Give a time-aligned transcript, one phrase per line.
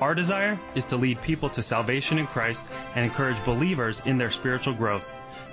[0.00, 2.60] Our desire is to lead people to salvation in Christ
[2.96, 5.02] and encourage believers in their spiritual growth.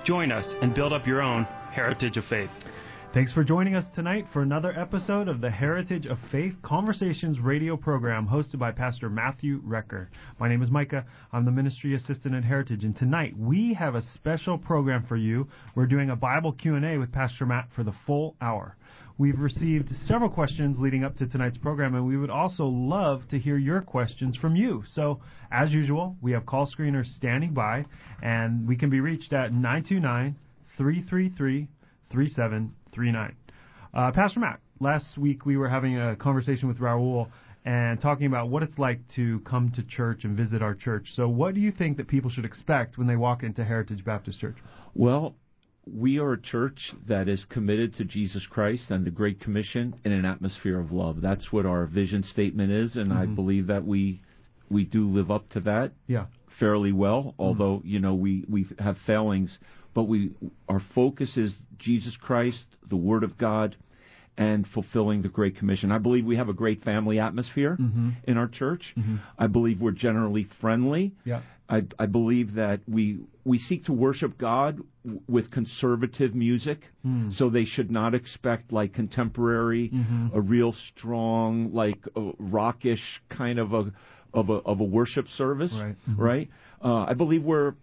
[0.06, 2.48] Join us and build up your own heritage of faith.
[3.12, 7.76] Thanks for joining us tonight for another episode of the Heritage of Faith Conversations radio
[7.76, 10.06] program hosted by Pastor Matthew Recker.
[10.40, 11.04] My name is Micah.
[11.30, 15.46] I'm the ministry assistant at Heritage and tonight we have a special program for you.
[15.74, 18.76] We're doing a Bible Q&A with Pastor Matt for the full hour.
[19.18, 23.38] We've received several questions leading up to tonight's program, and we would also love to
[23.38, 24.84] hear your questions from you.
[24.92, 25.18] So,
[25.50, 27.84] as usual, we have call screeners standing by,
[28.22, 30.36] and we can be reached at 929
[30.76, 31.68] 333
[32.12, 33.36] 3739.
[33.92, 37.26] Uh, Pastor Matt, last week we were having a conversation with Raul
[37.64, 41.08] and talking about what it's like to come to church and visit our church.
[41.16, 44.38] So, what do you think that people should expect when they walk into Heritage Baptist
[44.38, 44.58] Church?
[44.94, 45.34] Well,
[45.94, 50.12] we are a church that is committed to Jesus Christ and the Great Commission in
[50.12, 51.20] an atmosphere of love.
[51.20, 53.18] That's what our vision statement is, and mm-hmm.
[53.18, 54.22] I believe that we
[54.70, 55.92] we do live up to that.
[56.06, 56.26] Yeah.
[56.60, 57.88] Fairly well, although mm-hmm.
[57.88, 59.56] you know we we have failings,
[59.94, 60.32] but we
[60.68, 63.76] our focus is Jesus Christ, the Word of God,
[64.38, 65.90] and fulfilling the Great Commission.
[65.90, 68.10] I believe we have a great family atmosphere mm-hmm.
[68.22, 68.94] in our church.
[68.96, 69.16] Mm-hmm.
[69.36, 71.12] I believe we're generally friendly.
[71.24, 71.42] Yeah.
[71.68, 77.36] I, I believe that we we seek to worship God w- with conservative music, mm.
[77.36, 80.28] so they should not expect like contemporary, mm-hmm.
[80.34, 81.98] a real strong, like
[82.38, 83.92] rockish kind of a
[84.32, 85.96] of a of a worship service, right?
[86.08, 86.20] Mm-hmm.
[86.20, 86.48] right?
[86.82, 87.74] Uh, I believe we're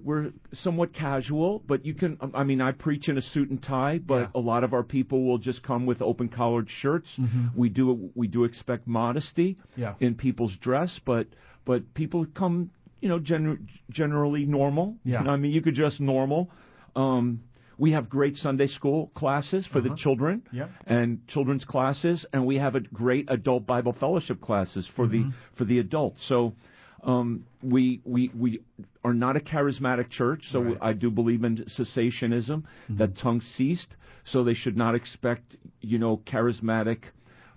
[0.00, 2.18] we're somewhat casual, but you can.
[2.34, 4.26] I mean, I preach in a suit and tie, but yeah.
[4.34, 7.08] a lot of our people will just come with open collared shirts.
[7.18, 7.58] Mm-hmm.
[7.58, 9.94] We do we do expect modesty yeah.
[10.00, 11.26] in people's dress, but
[11.64, 14.96] but people come you know, gen- generally normal.
[15.04, 15.20] Yeah.
[15.20, 16.50] I mean, you could just normal.
[16.96, 17.42] Um,
[17.76, 19.90] we have great Sunday school classes for uh-huh.
[19.90, 20.70] the children yep.
[20.86, 25.28] and children's classes, and we have a great adult Bible fellowship classes for mm-hmm.
[25.28, 26.20] the for the adults.
[26.28, 26.54] So
[27.02, 28.60] um, we we we
[29.04, 30.78] are not a charismatic church, so right.
[30.80, 32.96] I do believe in cessationism mm-hmm.
[32.96, 33.88] that tongues ceased.
[34.24, 36.98] So they should not expect you know charismatic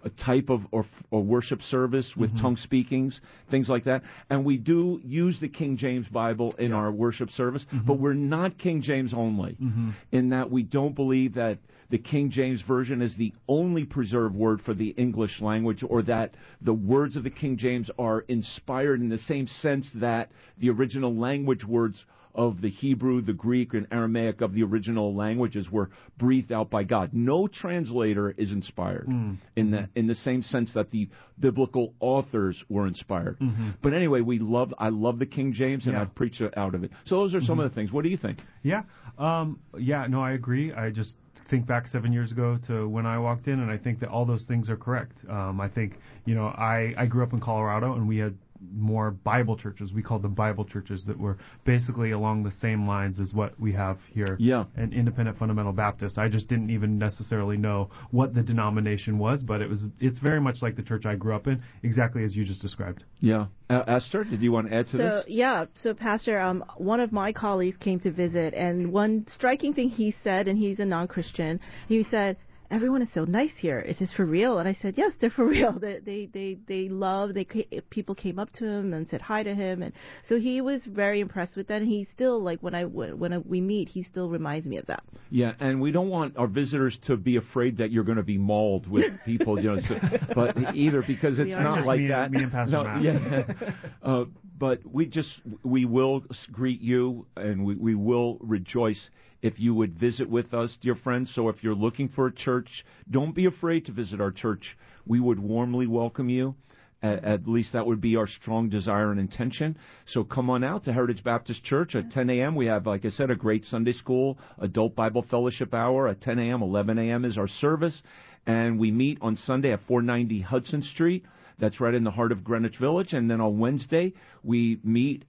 [0.04, 2.42] a type of or, or worship service with mm-hmm.
[2.42, 3.20] tongue speakings,
[3.50, 4.04] things like that.
[4.30, 6.78] And we do use the King James Bible in yeah.
[6.78, 7.86] our worship service, mm-hmm.
[7.86, 9.58] but we're not King James only.
[9.62, 9.92] Mm-hmm.
[10.12, 14.62] In that we don't believe that the King James Version is the only preserved word
[14.62, 19.10] for the English language, or that the words of the King James are inspired in
[19.10, 21.98] the same sense that the original language words
[22.36, 26.84] of the Hebrew, the Greek, and Aramaic of the original languages were breathed out by
[26.84, 27.12] God.
[27.14, 29.38] No translator is inspired mm.
[29.56, 31.10] in the in the same sense that the
[31.40, 33.40] biblical authors were inspired.
[33.40, 33.72] Mm-hmm.
[33.82, 36.02] But anyway, we love I love the King James, and yeah.
[36.02, 36.92] I've preached out of it.
[37.06, 37.66] So those are some mm-hmm.
[37.66, 37.92] of the things.
[37.92, 38.40] What do you think?
[38.64, 38.84] Yeah,
[39.18, 40.74] um, yeah, no, I agree.
[40.74, 41.16] I just
[41.50, 44.26] think back seven years ago to when I walked in, and I think that all
[44.26, 45.18] those things are correct.
[45.30, 48.36] Um, I think you know I I grew up in Colorado, and we had
[48.74, 49.92] more Bible churches.
[49.94, 53.74] We called them Bible churches that were basically along the same lines as what we
[53.74, 54.38] have here.
[54.40, 54.66] Yeah.
[54.76, 56.18] An independent fundamental Baptist.
[56.18, 60.40] I just didn't even necessarily know what the denomination was, but it was it's very
[60.40, 63.04] much like the church I grew up in, exactly as you just described.
[63.20, 63.48] Yeah.
[63.70, 65.26] Uh, Esther, did you want to add to so, this?
[65.28, 65.66] Yeah.
[65.76, 70.14] So, Pastor, um, one of my colleagues came to visit, and one striking thing he
[70.24, 72.38] said, and he's a non-Christian, he said
[72.72, 73.80] everyone is so nice here.
[73.80, 74.58] Is this for real?
[74.58, 75.78] And I said, yes, they're for real.
[75.78, 77.34] They they they, they love.
[77.34, 77.46] They
[77.90, 79.94] people came up to him and said hi to him, and
[80.28, 81.82] so he was very impressed with that.
[81.82, 85.04] And he still like when I when we meet, he still reminds me of that.
[85.30, 88.38] Yeah, and we don't want our visitors to be afraid that you're going to be
[88.38, 89.80] mauled with people, you know.
[89.88, 89.96] So,
[90.34, 92.32] but either because it's not like me, that.
[92.32, 93.04] Me and Pastor no, Matt.
[93.04, 93.74] Yeah.
[94.04, 94.26] uh,
[94.58, 95.30] but we just
[95.64, 99.10] we will greet you and we, we will rejoice
[99.42, 101.32] if you would visit with us, dear friends.
[101.34, 104.78] So if you're looking for a church, don't be afraid to visit our church.
[105.06, 106.56] We would warmly welcome you.
[107.04, 109.76] At, least that would be our strong desire and intention.
[110.06, 112.54] So come on out to Heritage Baptist Church at 10 a.m.
[112.54, 116.38] We have, like I said, a great Sunday school, adult Bible fellowship hour at 10
[116.38, 116.62] a.m.
[116.62, 117.26] 11 a.m.
[117.26, 118.00] is our service.
[118.46, 121.26] And we meet on Sunday at 490 Hudson Street.
[121.58, 123.14] That's right in the heart of Greenwich Village.
[123.14, 124.14] And then on Wednesday,
[124.44, 125.26] we meet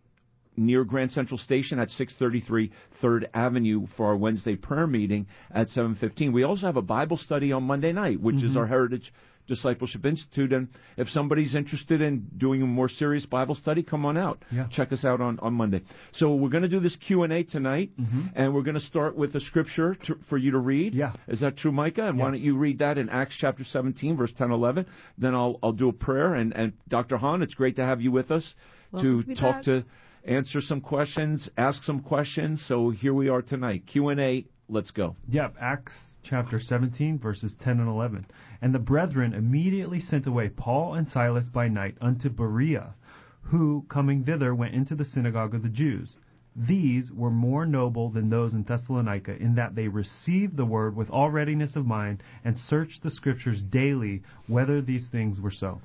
[0.56, 2.70] near Grand Central Station at 633
[3.02, 6.32] 3rd Avenue for our Wednesday prayer meeting at 7:15.
[6.32, 8.48] We also have a Bible study on Monday night, which mm-hmm.
[8.48, 9.12] is our Heritage
[9.48, 10.52] Discipleship Institute.
[10.52, 14.44] And if somebody's interested in doing a more serious Bible study, come on out.
[14.50, 14.68] Yeah.
[14.70, 15.82] Check us out on, on Monday.
[16.12, 18.28] So we're going to do this Q and A tonight, mm-hmm.
[18.34, 20.94] and we're going to start with a scripture to, for you to read.
[20.94, 21.14] Yeah.
[21.28, 22.06] Is that true, Micah?
[22.06, 22.22] And yes.
[22.22, 24.86] why don't you read that in Acts chapter 17, verse 10, 11?
[25.18, 26.34] Then I'll I'll do a prayer.
[26.34, 27.16] And and Dr.
[27.16, 28.54] Hahn, it's great to have you with us
[29.00, 29.64] to, to talk back.
[29.64, 29.84] to
[30.24, 32.64] answer some questions, ask some questions.
[32.66, 33.84] So here we are tonight.
[33.86, 34.46] Q and A.
[34.68, 35.16] Let's go.
[35.28, 35.56] Yep.
[35.60, 35.92] Acts
[36.22, 38.26] chapter 17, verses 10 and 11.
[38.60, 42.94] And the brethren immediately sent away Paul and Silas by night unto Berea,
[43.42, 46.16] who, coming thither, went into the synagogue of the Jews.
[46.54, 51.10] These were more noble than those in Thessalonica, in that they received the word with
[51.10, 55.80] all readiness of mind, and searched the Scriptures daily whether these things were so.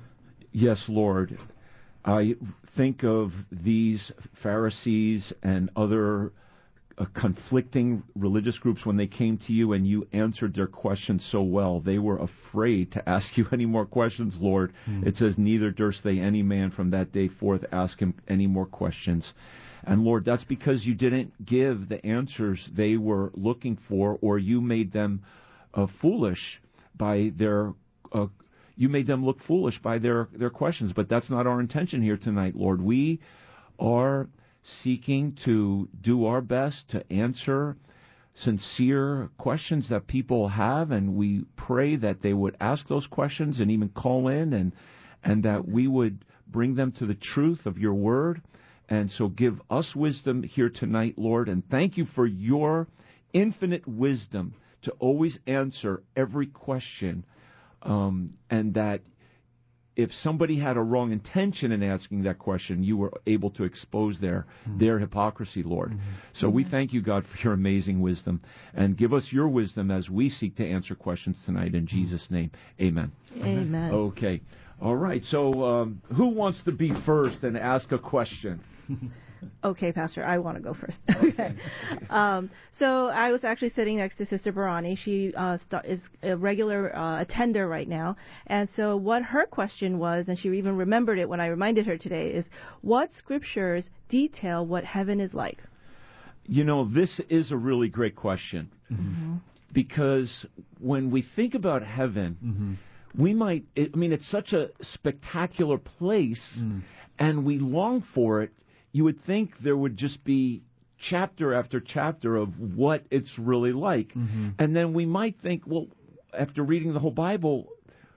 [0.52, 1.38] Yes, Lord.
[2.08, 2.36] I
[2.74, 4.10] think of these
[4.42, 6.32] Pharisees and other
[6.96, 11.42] uh, conflicting religious groups when they came to you and you answered their questions so
[11.42, 11.80] well.
[11.80, 14.72] They were afraid to ask you any more questions, Lord.
[14.88, 15.06] Mm.
[15.06, 18.66] It says, Neither durst they any man from that day forth ask him any more
[18.66, 19.30] questions.
[19.84, 24.62] And Lord, that's because you didn't give the answers they were looking for, or you
[24.62, 25.24] made them
[25.74, 26.60] uh, foolish
[26.96, 27.74] by their.
[28.10, 28.28] Uh,
[28.78, 32.16] you made them look foolish by their, their questions, but that's not our intention here
[32.16, 32.80] tonight, Lord.
[32.80, 33.20] We
[33.78, 34.28] are
[34.82, 37.76] seeking to do our best to answer
[38.36, 43.72] sincere questions that people have, and we pray that they would ask those questions and
[43.72, 44.72] even call in, and
[45.24, 48.40] and that we would bring them to the truth of your word.
[48.88, 52.86] And so, give us wisdom here tonight, Lord, and thank you for your
[53.32, 57.24] infinite wisdom to always answer every question,
[57.82, 59.02] um, and that
[59.98, 64.16] if somebody had a wrong intention in asking that question, you were able to expose
[64.20, 64.78] their mm-hmm.
[64.78, 65.90] their hypocrisy, Lord.
[65.90, 66.10] Mm-hmm.
[66.34, 68.40] So we thank you, God, for your amazing wisdom,
[68.74, 71.74] and give us your wisdom as we seek to answer questions tonight.
[71.74, 73.10] In Jesus' name, Amen.
[73.36, 73.90] Amen.
[73.92, 74.40] Okay.
[74.80, 75.22] All right.
[75.24, 78.60] So um, who wants to be first and ask a question?
[79.64, 80.96] Okay, Pastor, I want to go first.
[81.24, 81.54] okay.
[82.10, 84.96] Um, so I was actually sitting next to Sister Barani.
[84.96, 88.16] She uh, is a regular uh, attender right now.
[88.46, 91.98] And so what her question was, and she even remembered it when I reminded her
[91.98, 92.44] today, is
[92.82, 95.58] what scriptures detail what heaven is like?
[96.46, 98.70] You know, this is a really great question.
[98.90, 99.36] Mm-hmm.
[99.72, 100.46] Because
[100.78, 103.22] when we think about heaven, mm-hmm.
[103.22, 106.80] we might, I mean, it's such a spectacular place, mm.
[107.18, 108.50] and we long for it
[108.92, 110.62] you would think there would just be
[110.98, 114.08] chapter after chapter of what it's really like.
[114.14, 114.50] Mm-hmm.
[114.58, 115.86] And then we might think, well,
[116.36, 117.68] after reading the whole Bible,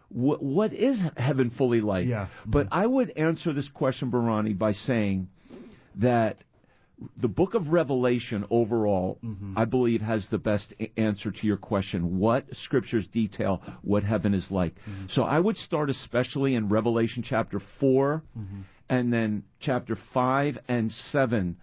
[0.10, 2.08] what, what is heaven fully like?
[2.08, 2.28] Yeah.
[2.46, 5.30] But I would answer this question, Barani, by saying
[5.96, 6.38] that
[7.18, 9.58] the book of Revelation overall, mm-hmm.
[9.58, 12.20] I believe, has the best a- answer to your question.
[12.20, 14.76] What scriptures detail what heaven is like?
[14.76, 15.06] Mm-hmm.
[15.10, 18.62] So I would start especially in Revelation chapter 4 mm-hmm.
[18.92, 21.58] And then chapter 5 and 7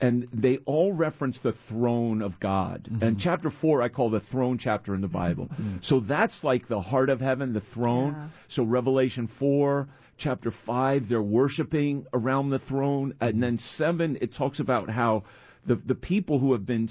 [0.00, 2.88] and they all reference the throne of God.
[2.90, 3.02] Mm-hmm.
[3.02, 5.46] And chapter 4 I call the throne chapter in the Bible.
[5.46, 5.76] Mm-hmm.
[5.82, 8.12] So that's like the heart of heaven, the throne.
[8.12, 8.28] Yeah.
[8.50, 14.60] So Revelation 4, chapter 5 they're worshiping around the throne and then 7 it talks
[14.60, 15.24] about how
[15.66, 16.88] the the people who have been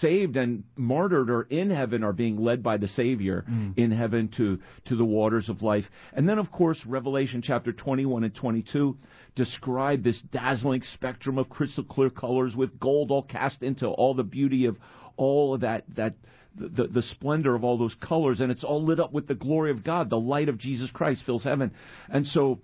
[0.00, 3.76] saved and martyred or in heaven are being led by the Savior mm.
[3.76, 5.84] in heaven to to the waters of life.
[6.12, 8.96] And then, of course, Revelation chapter 21 and 22
[9.34, 14.22] describe this dazzling spectrum of crystal clear colors with gold all cast into all the
[14.22, 14.76] beauty of
[15.16, 16.14] all of that that
[16.54, 19.70] the, the splendor of all those colors, and it's all lit up with the glory
[19.70, 20.10] of God.
[20.10, 21.72] The light of Jesus Christ fills heaven,
[22.10, 22.60] and so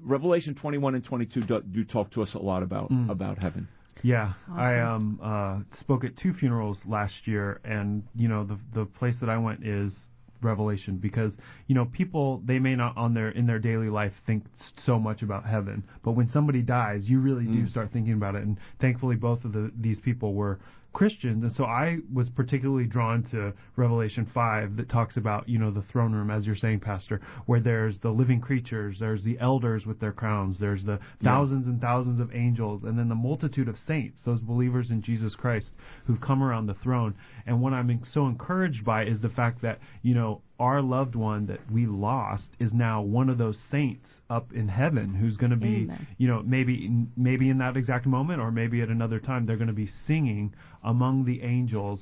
[0.00, 3.10] Revelation 21 and 22 do, do talk to us a lot about Mm.
[3.10, 3.68] about heaven.
[4.02, 4.58] Yeah, Awesome.
[4.60, 9.16] I um uh spoke at two funerals last year, and you know the the place
[9.20, 9.92] that I went is
[10.42, 11.32] Revelation because
[11.66, 14.44] you know people they may not on their in their daily life think
[14.84, 17.70] so much about heaven, but when somebody dies, you really do Mm.
[17.70, 18.42] start thinking about it.
[18.44, 20.60] And thankfully, both of the these people were
[20.96, 25.70] Christians, and so I was particularly drawn to Revelation five that talks about you know
[25.70, 29.84] the throne room, as you're saying, Pastor, where there's the living creatures, there's the elders
[29.84, 33.78] with their crowns, there's the thousands and thousands of angels, and then the multitude of
[33.78, 35.70] saints, those believers in Jesus Christ
[36.06, 37.14] who've come around the throne.
[37.44, 41.46] And what I'm so encouraged by is the fact that you know our loved one
[41.46, 45.56] that we lost is now one of those saints up in heaven who's going to
[45.56, 46.06] be Amen.
[46.16, 49.66] you know maybe maybe in that exact moment or maybe at another time they're going
[49.66, 52.00] to be singing among the angels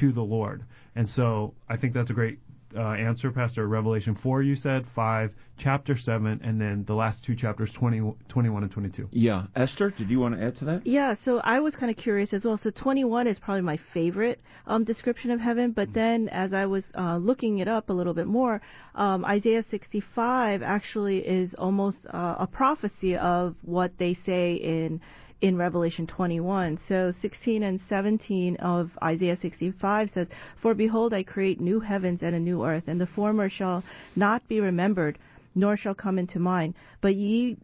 [0.00, 0.64] to the Lord.
[0.94, 2.38] And so I think that's a great
[2.76, 3.66] uh, answer, Pastor.
[3.68, 8.62] Revelation 4, you said, 5, chapter 7, and then the last two chapters, 20, 21
[8.62, 9.08] and 22.
[9.12, 9.46] Yeah.
[9.54, 10.86] Esther, did you want to add to that?
[10.86, 12.56] Yeah, so I was kind of curious as well.
[12.56, 16.84] So 21 is probably my favorite um, description of heaven, but then as I was
[16.96, 18.60] uh, looking it up a little bit more,
[18.94, 25.00] um, Isaiah 65 actually is almost uh, a prophecy of what they say in
[25.42, 26.78] in Revelation 21.
[26.88, 30.28] So 16 and 17 of Isaiah 65 says,
[30.62, 33.84] For behold, I create new heavens and a new earth, and the former shall
[34.16, 35.18] not be remembered,
[35.54, 36.74] nor shall come into mind.
[37.00, 37.58] But ye,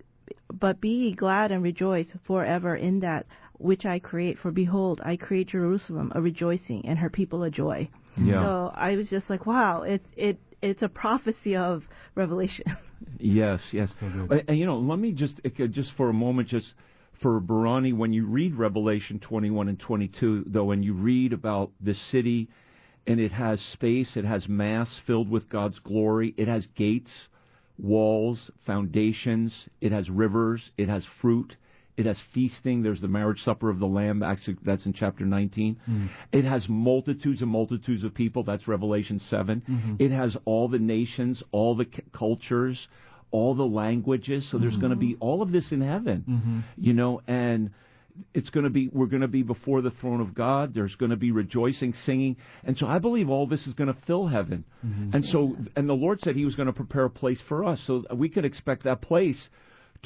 [0.52, 3.26] but be ye glad and rejoice forever in that
[3.58, 4.38] which I create.
[4.38, 7.88] For behold, I create Jerusalem a rejoicing, and her people a joy.
[8.16, 8.42] Yeah.
[8.42, 11.84] So I was just like, wow, it it it's a prophecy of
[12.16, 12.64] Revelation.
[13.20, 13.88] Yes, yes.
[14.00, 14.06] So.
[14.06, 16.74] And, and, you know, let me just just for a moment, just
[17.20, 21.94] for Barani, when you read Revelation 21 and 22, though, and you read about the
[21.94, 22.48] city,
[23.06, 27.28] and it has space, it has mass filled with God's glory, it has gates,
[27.78, 31.56] walls, foundations, it has rivers, it has fruit.
[31.96, 32.84] It has feasting.
[32.84, 34.22] There's the marriage supper of the Lamb.
[34.22, 35.74] Actually, that's in chapter 19.
[35.74, 36.06] Mm-hmm.
[36.30, 38.44] It has multitudes and multitudes of people.
[38.44, 39.64] That's Revelation 7.
[39.68, 39.94] Mm-hmm.
[39.98, 42.86] It has all the nations, all the c- cultures,
[43.30, 44.48] all the languages.
[44.50, 45.22] So there's going to be mm-hmm.
[45.22, 46.60] all of this in heaven, mm-hmm.
[46.76, 47.70] you know, and
[48.34, 50.74] it's going to be we're going to be before the throne of God.
[50.74, 54.00] There's going to be rejoicing, singing, and so I believe all this is going to
[54.06, 54.64] fill heaven.
[54.84, 55.14] Mm-hmm.
[55.14, 57.80] And so, and the Lord said He was going to prepare a place for us,
[57.86, 59.48] so we could expect that place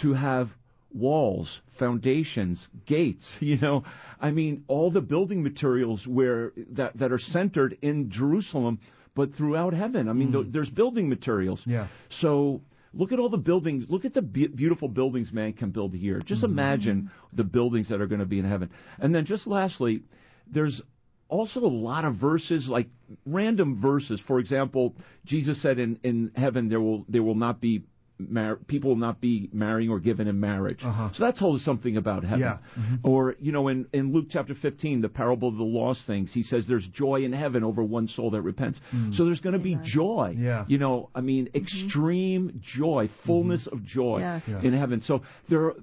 [0.01, 0.51] to have
[0.95, 3.25] walls, foundations, gates.
[3.41, 3.85] You know,
[4.21, 8.79] I mean, all the building materials where that that are centered in Jerusalem,
[9.15, 10.09] but throughout heaven.
[10.09, 10.53] I mean, th- mm.
[10.53, 11.61] there's building materials.
[11.67, 11.89] Yeah.
[12.21, 12.63] So
[12.95, 13.85] look at all the buildings.
[13.89, 16.21] Look at the be- beautiful buildings man can build here.
[16.21, 16.53] Just mm-hmm.
[16.53, 18.71] imagine the buildings that are going to be in heaven.
[18.99, 20.03] And then just lastly,
[20.47, 20.81] there's
[21.29, 22.89] also a lot of verses like
[23.25, 24.21] random verses.
[24.27, 24.95] For example,
[25.25, 27.85] Jesus said in in heaven there will there will not be
[28.19, 30.81] mar- people will not be marrying or given in marriage.
[30.85, 31.11] Uh-huh.
[31.15, 32.41] So that told us something about heaven.
[32.41, 32.59] Yeah.
[32.79, 33.01] Mhm.
[33.03, 36.43] Or you know, in in Luke chapter 15, the parable of the lost things, he
[36.43, 38.79] says there's joy in heaven over one soul that repents.
[39.13, 40.35] So there's going to be joy.
[40.39, 40.43] Mm.
[40.43, 40.65] Yeah.
[40.69, 44.43] You know, I mean, extreme joy, fullness of joy Yes.
[44.47, 44.63] Yeah.
[44.63, 45.01] in heaven.
[45.03, 45.67] So there.
[45.67, 45.75] Are,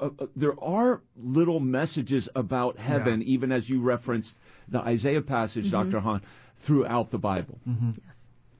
[0.00, 3.26] uh, uh, there are little messages about heaven, Yeah.
[3.34, 4.30] even as you referenced
[4.68, 5.98] the Isaiah passage, Dr.
[5.98, 6.20] Hahn,
[6.64, 7.58] throughout the Bible.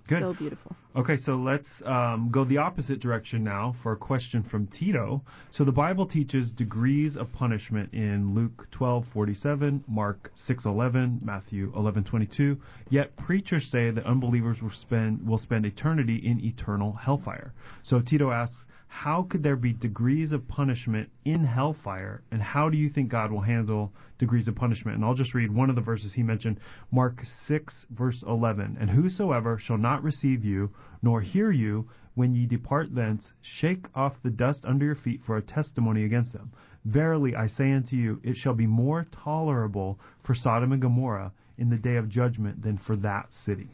[0.07, 0.21] Good.
[0.21, 0.77] So beautiful.
[0.97, 5.23] Okay, so let's um, go the opposite direction now for a question from Tito.
[5.51, 12.59] So the Bible teaches degrees of punishment in Luke 12:47, Mark 6:11, Matthew 11:22.
[12.91, 17.55] Yet preachers say that unbelievers will spend will spend eternity in eternal hellfire.
[17.83, 18.64] So Tito asks,
[18.95, 23.33] how could there be degrees of punishment in hellfire, and how do you think God
[23.33, 24.97] will handle degrees of punishment?
[24.97, 26.61] And I'll just read one of the verses he mentioned,
[26.93, 28.79] Mark 6, verse 11.
[28.81, 30.71] And whosoever shall not receive you,
[31.03, 35.37] nor hear you, when ye depart thence, shake off the dust under your feet for
[35.37, 36.53] a testimony against them.
[36.85, 41.69] Verily I say unto you, it shall be more tolerable for Sodom and Gomorrah in
[41.69, 43.69] the day of judgment than for that city.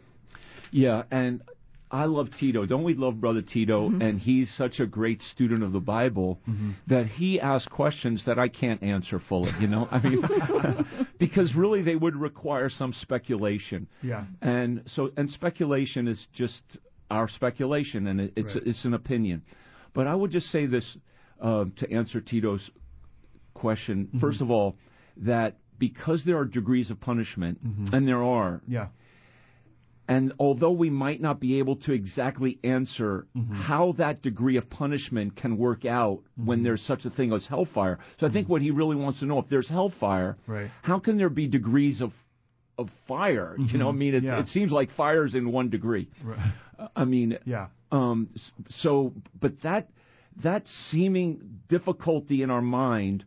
[0.70, 1.42] Yeah, and
[1.90, 2.66] I love Tito.
[2.66, 3.88] Don't we love Brother Tito?
[3.88, 4.00] Mm-hmm.
[4.00, 6.72] And he's such a great student of the Bible mm-hmm.
[6.86, 9.50] that he asks questions that I can't answer fully.
[9.60, 10.22] You know, I mean,
[11.18, 13.88] because really they would require some speculation.
[14.02, 14.24] Yeah.
[14.40, 16.62] And so, and speculation is just
[17.10, 18.66] our speculation, and it, it's Right.
[18.66, 19.42] it's an opinion.
[19.92, 20.96] But I would just say this
[21.40, 22.70] uh, to answer Tito's
[23.54, 24.06] question.
[24.06, 24.20] Mm-hmm.
[24.20, 24.76] First of all,
[25.16, 27.58] that because there are degrees of punishment,
[27.92, 28.88] and there are, Yeah.
[30.10, 33.54] And although we might not be able to exactly answer mm-hmm.
[33.54, 36.46] how that degree of punishment can work out mm-hmm.
[36.46, 38.52] when there's such a thing as hellfire, so I think mm-hmm.
[38.52, 40.68] what he really wants to know if there's hellfire, Right.
[40.82, 42.12] how can there be degrees of
[42.76, 43.56] of fire?
[43.58, 44.40] You know, I mean, it, Yeah.
[44.40, 46.08] it seems like fire's in one degree.
[46.24, 46.52] Right.
[46.96, 47.66] I mean, Yeah.
[47.92, 48.30] um,
[48.82, 49.90] so, but that
[50.42, 53.24] that seeming difficulty in our mind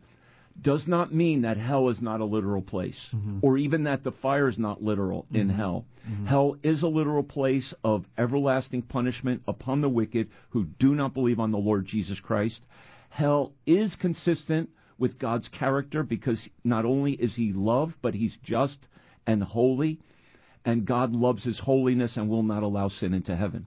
[0.60, 2.98] does not mean that hell is not a literal place,
[3.42, 5.86] or even that the fire is not literal in hell.
[6.08, 6.26] Mm-hmm.
[6.26, 11.40] Hell is a literal place of everlasting punishment upon the wicked who do not believe
[11.40, 12.60] on the Lord Jesus Christ.
[13.08, 18.78] Hell is consistent with God's character because not only is He love, but He's just
[19.26, 20.00] and holy,
[20.64, 23.66] and God loves His holiness and will not allow sin into heaven.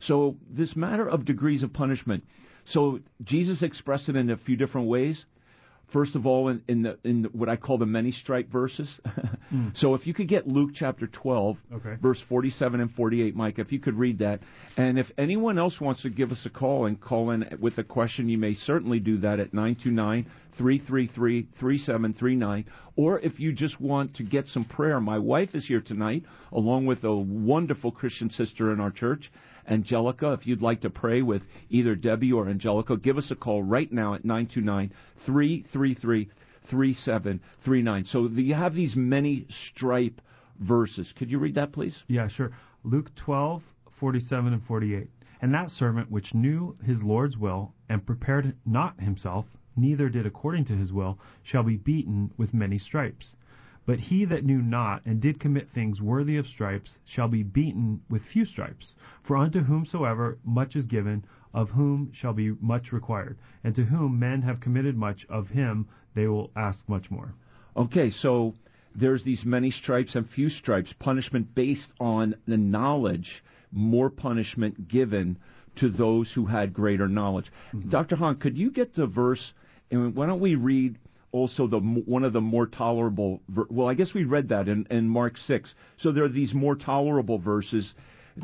[0.00, 2.24] So this matter of degrees of punishment.
[2.66, 5.24] So Jesus expressed it in a few different ways.
[5.92, 8.88] First of all, in, in the in what I call the many stripe verses.
[9.52, 9.76] Mm.
[9.78, 11.96] So if you could get Luke chapter 12, Okay.
[12.00, 14.38] verse 47 and 48, Mike, if you could read that.
[14.76, 17.82] And if anyone else wants to give us a call and call in with a
[17.82, 22.64] question, you may certainly do that at 929 333 3739.
[22.94, 26.86] Or if you just want to get some prayer, my wife is here tonight, along
[26.86, 29.32] with a wonderful Christian sister in our church.
[29.68, 33.62] Angelica, if you'd like to pray with either Debbie or Angelica, give us a call
[33.62, 34.92] right now at 929
[35.26, 36.30] 333
[36.70, 38.04] 3739.
[38.06, 40.20] So you have these many stripe
[40.58, 41.12] verses.
[41.18, 41.96] Could you read that, please?
[42.06, 42.52] Yeah, sure.
[42.84, 43.62] Luke 12,
[43.98, 45.08] 47 and 48.
[45.42, 50.66] And that servant which knew his Lord's will, and prepared not himself, neither did according
[50.66, 53.34] to his will, shall be beaten with many stripes.
[53.90, 58.02] But he that knew not, and did commit things worthy of stripes, shall be beaten
[58.08, 58.94] with few stripes.
[59.24, 63.36] For unto whomsoever much is given, of whom shall be much required.
[63.64, 67.34] And to whom men have committed much, of him they will ask much more.
[67.76, 68.54] Okay, so
[68.94, 73.42] there's these many stripes and few stripes, punishment based on the knowledge,
[73.72, 75.36] more punishment given
[75.80, 77.50] to those who had greater knowledge.
[77.74, 77.88] Mm-hmm.
[77.88, 78.14] Dr.
[78.14, 79.52] Hahn, could you get the verse,
[79.90, 80.96] and why don't we read
[81.32, 84.86] also the one of the more tolerable, ver- well, I guess we read that in,
[84.90, 85.72] in Mark 6.
[85.98, 87.92] So there are these more tolerable verses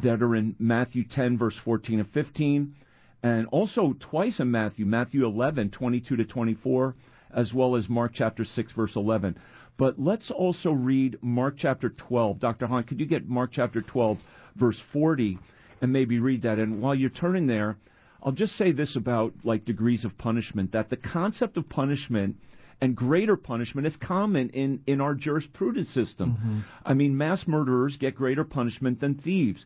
[0.02, 2.74] that are in Matthew 10, verse 14 and 15,
[3.22, 6.94] and also twice in Matthew, Matthew 11, 22 to 24,
[7.34, 9.36] as well as Mark chapter 6, verse 11.
[9.78, 12.40] But let's also read Mark chapter 12.
[12.40, 12.66] Dr.
[12.66, 14.18] Hahn, could you get Mark chapter 12,
[14.56, 15.38] verse 40,
[15.82, 16.58] and maybe read that?
[16.58, 17.76] And while you're turning there,
[18.22, 22.36] I'll just say this about like degrees of punishment that the concept of punishment
[22.80, 26.64] and greater punishment is common in, in our jurisprudence system.
[26.84, 29.64] I mean, mass murderers get greater punishment than thieves.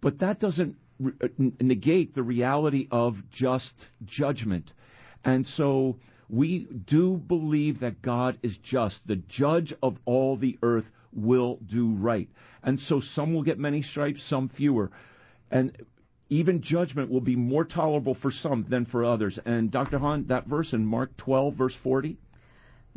[0.00, 1.26] But that doesn't re- uh,
[1.60, 3.72] negate the reality of just
[4.06, 4.70] judgment.
[5.24, 8.98] And so we do believe that God is just.
[9.06, 12.28] The judge of all the earth will do right.
[12.62, 14.90] And so some will get many stripes, some fewer.
[15.50, 15.76] And
[16.30, 19.38] even judgment will be more tolerable for some than for others.
[19.44, 19.98] And Dr.
[19.98, 22.18] Hahn, that verse in Mark 12, verse 40,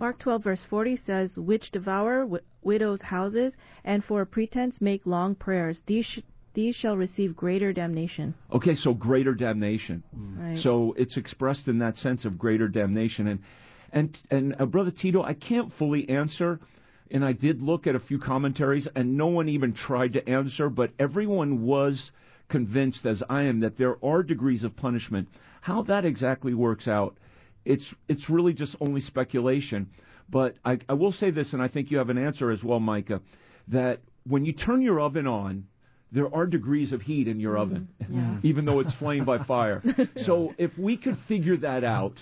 [0.01, 3.53] Mark 12, verse 40 says, Which devour wi- widows' houses,
[3.85, 5.83] and for a pretense make long prayers.
[5.85, 6.19] These, sh-
[6.55, 8.33] these shall receive greater damnation.
[8.51, 10.01] Okay, so greater damnation.
[10.11, 10.57] Right.
[10.57, 13.27] So it's expressed in that sense of greater damnation.
[13.27, 13.39] And
[13.93, 16.59] and and uh, brother Tito, I can't fully answer.
[17.11, 20.69] And I did look at a few commentaries, and no one even tried to answer.
[20.69, 22.09] But everyone was
[22.49, 25.27] convinced, as I am, that there are degrees of punishment.
[25.61, 27.17] How that exactly works out,
[27.65, 29.89] it's it's really just only speculation.
[30.29, 32.79] But I, I will say this, and I think you have an answer as well,
[32.79, 33.21] Micah,
[33.67, 35.65] that when you turn your oven on,
[36.11, 37.73] there are degrees of heat in your mm-hmm.
[37.73, 38.37] oven, Yeah.
[38.43, 39.83] even though it's flame by fire.
[40.25, 42.13] So if we could figure that out,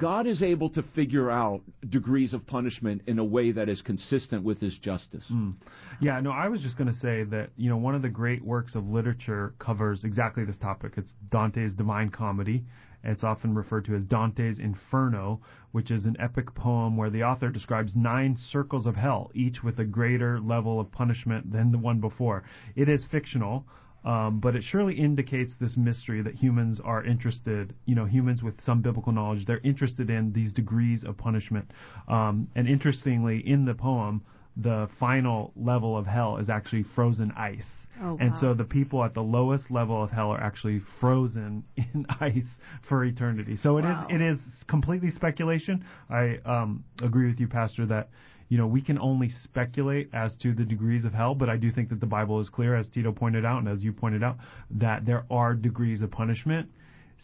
[0.00, 4.42] God is able to figure out degrees of punishment in a way that is consistent
[4.42, 5.24] with His justice.
[5.30, 5.54] Mm.
[6.00, 8.42] Yeah, no, I was just going to say that, you know, one of the great
[8.42, 10.94] works of literature covers exactly this topic.
[10.96, 12.64] It's Dante's Divine Comedy.
[13.04, 15.40] It's often referred to as Dante's Inferno,
[15.72, 19.78] which is an epic poem where the author describes nine circles of hell, each with
[19.78, 22.44] a greater level of punishment than the one before.
[22.74, 23.66] It is fictional,
[24.04, 28.60] um, but it surely indicates this mystery that humans are interested, you know, humans with
[28.62, 31.70] some biblical knowledge, they're interested in these degrees of punishment.
[32.08, 34.22] Um, and interestingly, in the poem,
[34.56, 37.83] the final level of hell is actually frozen ice.
[38.02, 38.38] Oh, and wow.
[38.40, 42.44] so the people at the lowest level of hell are actually frozen in ice
[42.88, 43.56] for eternity.
[43.56, 44.06] So it is Wow.
[44.10, 45.84] it is completely speculation.
[46.10, 48.08] I um, agree with you, Pastor, that
[48.48, 51.70] you know we can only speculate as to the degrees of hell, but I do
[51.70, 54.38] think that the Bible is clear, as Tito pointed out and as you pointed out,
[54.72, 56.68] that there are degrees of punishment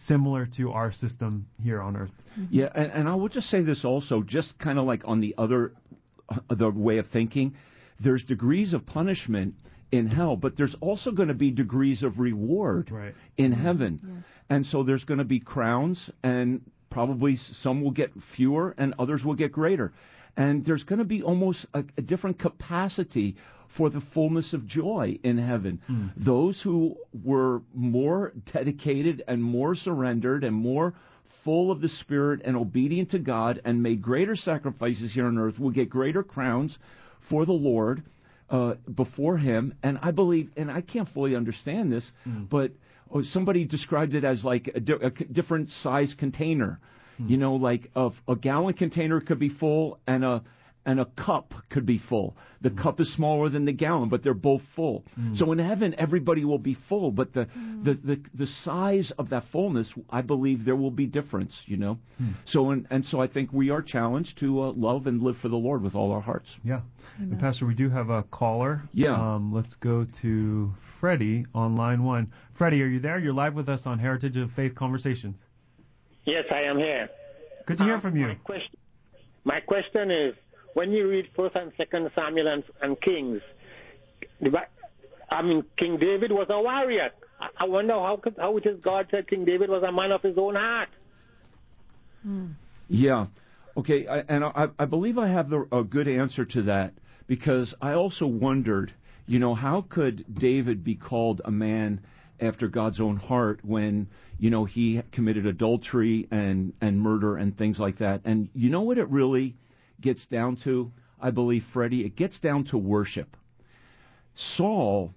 [0.06, 2.12] similar to our system here on earth.
[2.48, 5.34] Yeah, and, and I will just say this also, just kind of like on the
[5.36, 5.72] other,
[6.48, 7.56] the way of thinking,
[8.02, 9.54] there's degrees of punishment
[9.92, 13.14] in hell, but there's also going to be degrees of reward Right.
[13.36, 13.62] in mm-hmm.
[13.62, 14.24] heaven.
[14.48, 19.24] And so there's going to be crowns, and probably some will get fewer, and others
[19.24, 19.92] will get greater.
[20.36, 23.36] And there's going to be almost a, a different capacity
[23.76, 25.80] for the fullness of joy in heaven.
[25.86, 26.06] Hmm.
[26.16, 30.94] Those who were more dedicated and more surrendered and more
[31.44, 35.58] full of the Spirit and obedient to God and made greater sacrifices here on earth
[35.58, 36.76] will get greater crowns
[37.28, 38.02] for the Lord
[38.50, 39.74] uh, before Him.
[39.82, 42.04] And I believe, and I can't fully understand this,
[42.50, 42.72] but
[43.12, 46.78] oh, somebody described it as like a, di- a different size container.
[47.26, 50.42] You know, like a, a gallon container could be full, and a
[50.86, 52.36] and a cup could be full.
[52.62, 55.04] The cup is smaller than the gallon, but they're both full.
[55.36, 57.48] So in heaven, everybody will be full, but the,
[57.84, 61.98] the, the, the size of that fullness, I believe there will be difference, you know?
[62.46, 65.48] So, and, and so I think we are challenged to uh, love and live for
[65.48, 66.48] the Lord with all our hearts.
[66.64, 66.80] Yeah.
[67.18, 68.82] And Pastor, we do have a caller.
[68.92, 69.14] Yeah.
[69.14, 72.32] Um, let's go to Freddie on line one.
[72.56, 73.18] Freddie, are you there?
[73.18, 75.36] You're live with us on Heritage of Faith Conversations.
[76.26, 77.08] Yes, I am here.
[77.66, 78.28] Good to hear Um, from you.
[78.28, 78.76] My question,
[79.44, 80.34] my question is,
[80.74, 83.40] when you read First and Second Samuel and, and Kings,
[85.30, 87.10] I mean, King David was a warrior.
[87.58, 90.22] I, wonder how could, how it is God said King David was a man of
[90.22, 90.90] his own heart.
[92.22, 92.48] Hmm.
[92.88, 93.26] Yeah.
[93.76, 96.92] Okay, I, and I, I believe I have the, a good answer to that
[97.26, 98.92] because I also wondered,
[99.26, 102.00] you know, how could David be called a man
[102.40, 107.78] after God's own heart when, you know, he committed adultery and, and murder and things
[107.78, 108.22] like that?
[108.24, 109.54] And you know what it really
[110.00, 112.04] gets down to, I believe, Freddie?
[112.04, 113.36] It gets down to worship.
[114.56, 115.14] Saul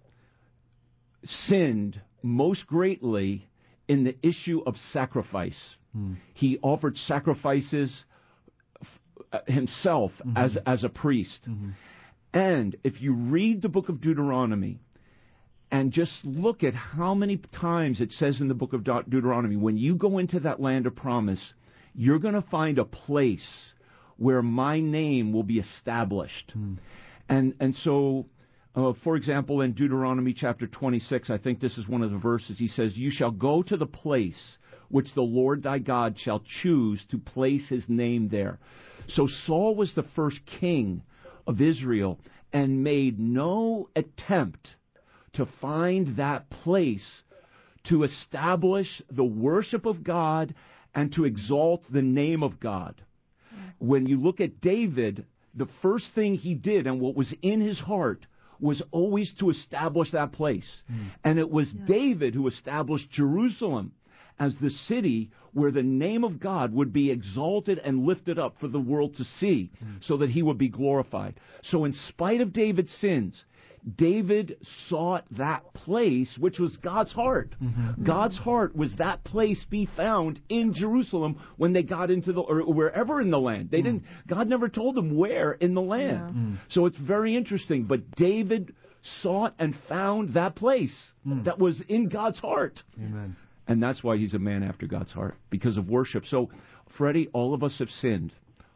[1.24, 3.48] sinned most greatly
[3.88, 5.60] in the issue of sacrifice.
[5.93, 6.13] Hmm.
[6.34, 8.04] He offered sacrifices
[9.32, 10.38] uh, himself mm-hmm.
[10.38, 11.39] as as a priest.
[11.48, 11.69] Mm-hmm.
[12.34, 14.80] And if you read the book of Deuteronomy
[15.72, 19.56] and just look at how many times it says in the book of Deut- Deuteronomy,
[19.56, 21.54] when you go into that land of promise,
[21.93, 23.48] you're going to find a place
[24.17, 26.54] where my name will be established.
[27.30, 28.26] And and so
[28.76, 32.58] uh, for example, in Deuteronomy chapter 26, I think this is one of the verses.
[32.58, 34.58] He says, You shall go to the place
[34.89, 38.60] which the Lord thy God shall choose to place his name there.
[39.08, 41.04] So Saul was the first king
[41.45, 42.19] of Israel
[42.52, 44.69] and made no attempt
[45.34, 47.06] to find that place
[47.86, 50.56] to establish the worship of God
[50.95, 53.02] and to exalt the name of God.
[53.84, 57.78] When you look at David, the first thing he did and what was in his
[57.78, 58.26] heart
[58.62, 60.65] was always to establish that place.
[60.88, 61.08] Hmm.
[61.26, 63.91] And it was David who established Jerusalem
[64.39, 68.69] as the city where the name of God would be exalted and lifted up for
[68.69, 69.98] the world to see hmm.
[70.00, 71.38] so that he would be glorified.
[71.63, 73.43] So, in spite of David's sins,
[73.98, 77.54] David sought that place which was God's heart.
[77.62, 77.82] Mm-hmm.
[77.82, 78.04] Mm-hmm.
[78.06, 82.62] God's heart was that place be found in Jerusalem when they got into the or
[82.62, 83.69] wherever in the land.
[83.72, 83.84] They mm.
[83.84, 86.36] didn't God never told them where in the land.
[86.36, 86.58] Mm.
[86.69, 88.74] So it's very interesting, but David
[89.22, 90.96] sought and found that place
[91.28, 91.43] mm.
[91.46, 92.82] that was in God's heart.
[92.98, 93.36] Amen.
[93.67, 96.26] And that's why he's a man after God's heart, because of worship.
[96.26, 96.50] So,
[96.98, 98.34] Freddie, all of us have sinned.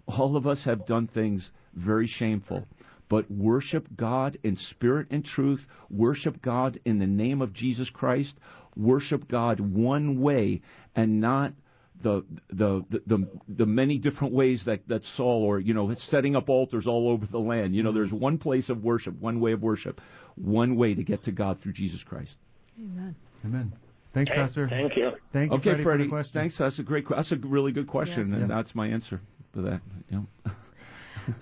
[0.07, 2.65] All of us have done things very shameful.
[3.09, 5.61] But worship God in spirit and truth.
[5.89, 8.35] Worship God in the name of Jesus Christ.
[8.75, 10.61] Worship God one way
[10.95, 11.53] and not
[12.03, 16.35] the the the the, the many different ways that, that Saul or you know setting
[16.35, 17.75] up altars all over the land.
[17.75, 18.19] You know, there's mm-hmm.
[18.19, 19.99] one place of worship, one way of worship,
[20.35, 22.35] one way to get to God through Jesus Christ.
[22.77, 23.15] Amen.
[23.45, 23.73] Amen.
[24.13, 24.67] Thanks, Okay, Pastor.
[24.69, 25.11] Thank you.
[25.33, 26.03] Thank you, Okay, Freddie, Freddie.
[26.03, 26.33] for the question.
[26.33, 26.57] Thanks.
[26.57, 27.05] That's a great.
[27.09, 28.39] That's a really good question, Yes.
[28.39, 28.55] and Yeah.
[28.55, 29.21] that's my answer
[29.53, 29.81] for that.
[30.09, 30.51] You know.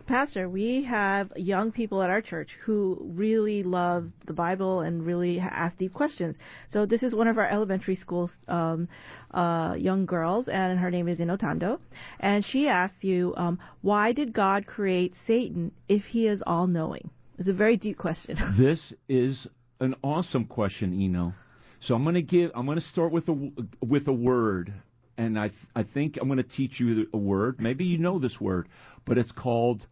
[0.07, 5.39] Pastor, we have young people at our church who really love the Bible and really
[5.39, 6.35] ask deep questions.
[6.71, 8.87] So this is one of our elementary school um,
[9.31, 11.79] uh, young girls, and her name is Inotando,
[12.19, 17.09] and she asks you, um, why did God create Satan if he is all knowing?
[17.37, 18.37] It's a very deep question.
[18.57, 19.47] This is
[19.79, 21.33] an awesome question, Eno.
[21.81, 22.51] So I'm going to give.
[22.55, 23.51] I'm going to start with a
[23.85, 24.73] with a word,
[25.17, 27.61] and I I think I'm going to teach you a word.
[27.61, 28.67] Maybe you know this word,
[29.05, 29.85] but it's called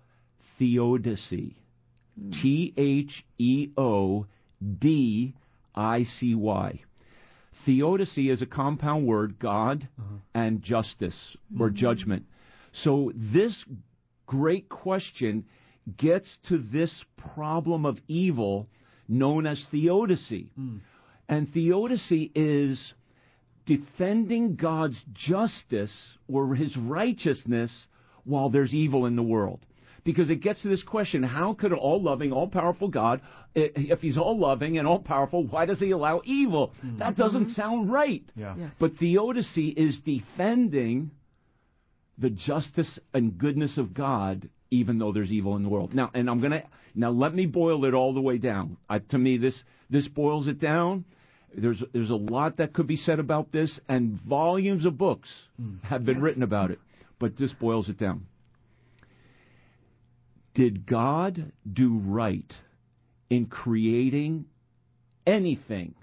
[0.59, 1.55] theodicy.
[2.19, 2.31] Hmm.
[2.41, 4.25] T H E O
[4.79, 5.33] D
[5.75, 6.81] I C Y.
[7.65, 10.15] Theodicy is a compound word, God uh-huh.
[10.33, 11.75] and justice or hmm.
[11.75, 12.25] judgment.
[12.83, 13.63] So this
[14.25, 15.45] great question
[15.97, 18.67] gets to this problem of evil
[19.07, 20.49] known as theodicy.
[20.55, 20.77] Hmm.
[21.29, 22.93] And theodicy is
[23.65, 25.95] defending God's justice
[26.27, 27.71] or his righteousness
[28.23, 29.59] while there's evil in the world.
[30.03, 33.21] Because it gets to this question how could an all loving, all powerful God,
[33.55, 36.73] eh, if he's all loving and all powerful, why does he allow evil?
[36.85, 36.97] Mm-hmm.
[36.97, 37.53] That doesn't mm-hmm.
[37.53, 38.23] sound right.
[38.35, 38.55] Yeah.
[38.57, 38.73] Yes.
[38.79, 41.11] But theodicy is defending
[42.17, 45.93] the justice and goodness of God, even though there's evil in the world.
[45.95, 48.77] Now, and I'm gonna now let me boil it all the way down.
[48.89, 49.55] I, to me, this
[49.89, 51.05] this boils it down.
[51.55, 55.75] There's there's a lot that could be said about this, and volumes of books hmm.
[55.83, 56.79] have been written about it.
[57.19, 58.25] But this boils it down.
[60.55, 62.51] Did God do right
[63.29, 64.45] in creating
[65.25, 65.95] anything,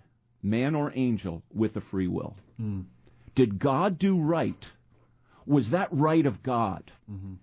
[0.42, 2.36] man or angel, with a free will?
[2.56, 2.82] Hmm.
[3.34, 4.64] Did God do right?
[5.46, 6.90] Was that right of God?
[7.10, 7.34] Mm-hmm.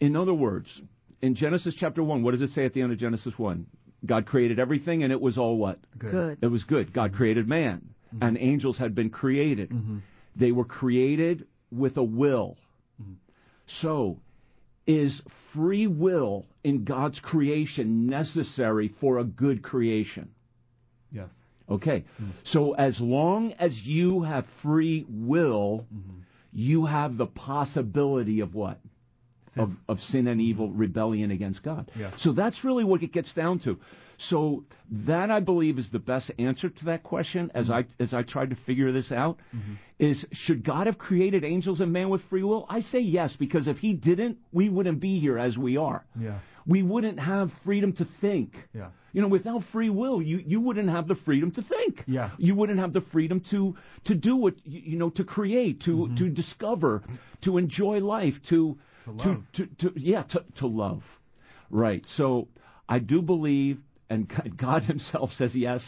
[0.00, 0.68] In other words,
[1.22, 3.66] in Genesis chapter 1, what does it say at the end of Genesis 1?
[4.06, 5.78] God created everything and it was all what?
[5.98, 6.10] Good.
[6.10, 6.38] Good.
[6.42, 6.92] It was good.
[6.92, 7.16] God mm-hmm.
[7.16, 8.22] created man, mm-hmm.
[8.22, 9.70] and angels had been created.
[9.70, 9.98] Mm-hmm.
[10.36, 12.56] They were created with a will.
[13.00, 13.14] Mm-hmm.
[13.80, 14.20] So,
[14.86, 15.20] is
[15.52, 20.30] free will in God's creation necessary for a good creation?
[21.10, 21.30] Yes.
[21.68, 22.04] Okay.
[22.44, 25.86] So, as long as you have free will,
[26.52, 28.78] you have the possibility of what?
[29.56, 31.90] Of, of sin and evil, rebellion against God.
[31.98, 32.12] Yeah.
[32.18, 33.78] So that's really what it gets down to.
[34.18, 34.64] So
[35.06, 37.74] that I believe is the best answer to that question as mm-hmm.
[38.00, 39.74] I as I tried to figure this out mm-hmm.
[39.98, 42.66] is should God have created angels and man with free will?
[42.68, 46.04] I say yes because if he didn't, we wouldn't be here as we are.
[46.18, 46.38] Yeah.
[46.66, 48.54] We wouldn't have freedom to think.
[48.74, 48.88] Yeah.
[49.12, 52.02] You know, without free will, you, you wouldn't have the freedom to think.
[52.06, 52.30] Yeah.
[52.38, 55.90] You wouldn't have the freedom to to do what you, you know to create, to
[55.90, 56.16] mm-hmm.
[56.16, 57.02] to discover,
[57.42, 59.42] to enjoy life, to To to, love.
[59.54, 61.02] to, to yeah to to love.
[61.70, 62.04] Right.
[62.16, 62.48] So
[62.88, 65.82] I do believe, and God- God Himself says yes,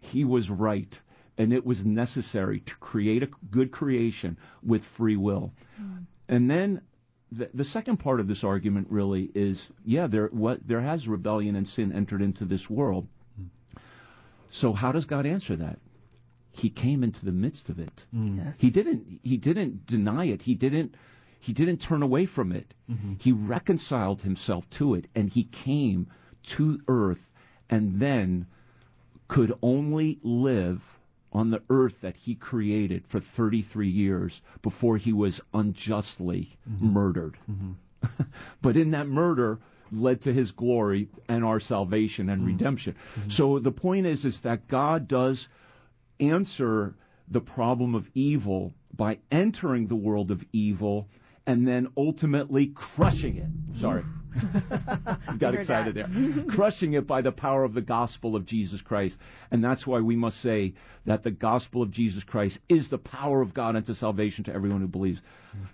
[0.00, 0.92] He was right,
[1.38, 5.52] and it was necessary to create a good creation with free will.
[5.76, 5.98] Hmm.
[6.28, 6.82] And then
[7.30, 11.56] the, the second part of this argument really is, yeah, there what there has rebellion
[11.56, 13.06] and sin entered into this world.
[13.36, 13.78] Hmm.
[14.50, 15.78] So how does God answer that?
[16.54, 18.02] He came into the midst of it.
[18.12, 18.56] Yes.
[18.58, 20.42] He didn't he didn't deny it.
[20.42, 20.94] He didn't
[21.42, 22.72] he didn't turn away from it.
[22.88, 23.14] Mm-hmm.
[23.18, 26.06] He reconciled himself to it and he came
[26.56, 27.18] to earth
[27.68, 28.46] and then
[29.26, 30.80] could only live
[31.32, 36.92] on the earth that he created for 33 years before he was unjustly mm-hmm.
[36.92, 37.36] murdered.
[37.50, 38.22] Mm-hmm.
[38.62, 39.58] but in that murder
[39.90, 42.94] led to his glory and our salvation and redemption.
[43.30, 45.44] So the point is is that God does
[46.20, 46.94] answer
[47.28, 51.08] the problem of evil by entering the world of evil
[51.46, 53.80] and then ultimately crushing it.
[53.80, 54.02] Sorry.
[55.38, 56.06] Got excited that.
[56.12, 56.44] there.
[56.54, 59.16] crushing it by the power of the gospel of Jesus Christ.
[59.50, 60.74] And that's why we must say
[61.06, 64.80] that the gospel of Jesus Christ is the power of God unto salvation to everyone
[64.80, 65.20] who believes.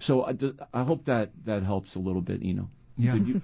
[0.01, 2.69] So I, d- I hope that that helps a little bit, Eno.
[2.97, 3.15] Yeah.
[3.15, 3.43] Did you-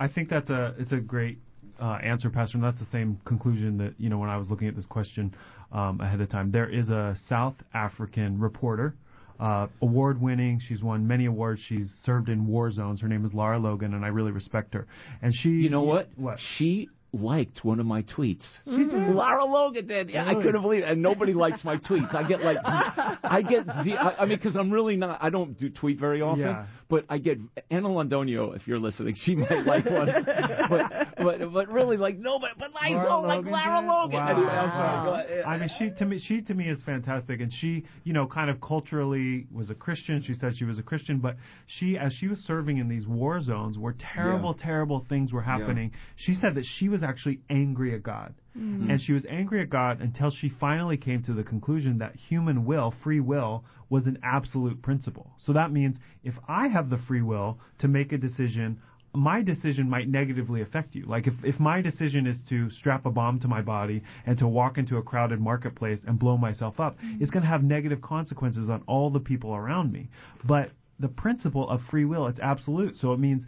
[0.00, 1.38] I think that's a it's a great
[1.80, 4.68] uh, answer, Pastor, and that's the same conclusion that you know when I was looking
[4.68, 5.34] at this question
[5.72, 6.50] um, ahead of time.
[6.52, 8.94] There is a South African reporter,
[9.40, 10.60] uh, award-winning.
[10.66, 11.60] She's won many awards.
[11.68, 13.00] She's served in war zones.
[13.00, 14.86] Her name is Lara Logan, and I really respect her.
[15.22, 16.08] And she, You know what?
[16.16, 16.38] What?
[16.56, 18.44] She liked one of my tweets.
[18.64, 18.90] She did.
[18.90, 19.14] Mm-hmm.
[19.14, 20.10] Lara Logan did.
[20.10, 20.88] Yeah, I couldn't believe it.
[20.88, 22.14] And nobody likes my tweets.
[22.14, 25.58] I get like, I get, z- I, I mean, because I'm really not, I don't
[25.58, 26.40] do tweet very often.
[26.40, 26.66] Yeah.
[26.90, 27.38] But I get
[27.70, 30.08] Anna Londonio, if you're listening, she might like one.
[30.70, 32.54] but, but, but really, like nobody.
[32.58, 33.88] But I Lara so like Logan Lara did?
[33.88, 34.16] Logan.
[34.18, 34.30] Wow.
[34.30, 35.42] Anyway, I'm sorry.
[35.42, 35.48] Go.
[35.48, 38.48] I mean, she to me, she to me is fantastic, and she, you know, kind
[38.48, 40.22] of culturally was a Christian.
[40.26, 43.42] She said she was a Christian, but she, as she was serving in these war
[43.42, 48.02] zones where terrible, terrible things were happening, she said that she was actually angry at
[48.02, 48.90] God, mm.
[48.90, 52.64] and she was angry at God until she finally came to the conclusion that human
[52.64, 55.30] will, free will, was an absolute principle.
[55.38, 58.80] So that means if I have the free will to make a decision
[59.14, 61.04] my decision might negatively affect you.
[61.06, 64.46] Like if, if my decision is to strap a bomb to my body and to
[64.46, 67.20] walk into a crowded marketplace and blow myself up, mm.
[67.20, 70.08] it's going to have negative consequences on all the people around me.
[70.44, 72.96] But the principle of free will, it's absolute.
[72.98, 73.44] So it means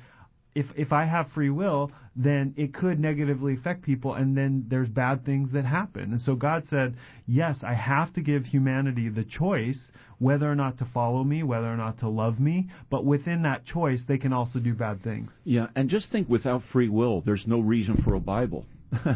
[0.55, 4.89] if if I have free will, then it could negatively affect people, and then there's
[4.89, 6.13] bad things that happen.
[6.13, 9.79] And so God said, yes, I have to give humanity the choice
[10.19, 12.69] whether or not to follow me, whether or not to love me.
[12.91, 15.31] But within that choice, they can also do bad things.
[15.45, 18.67] Yeah, and just think without free will, there's no reason for a Bible.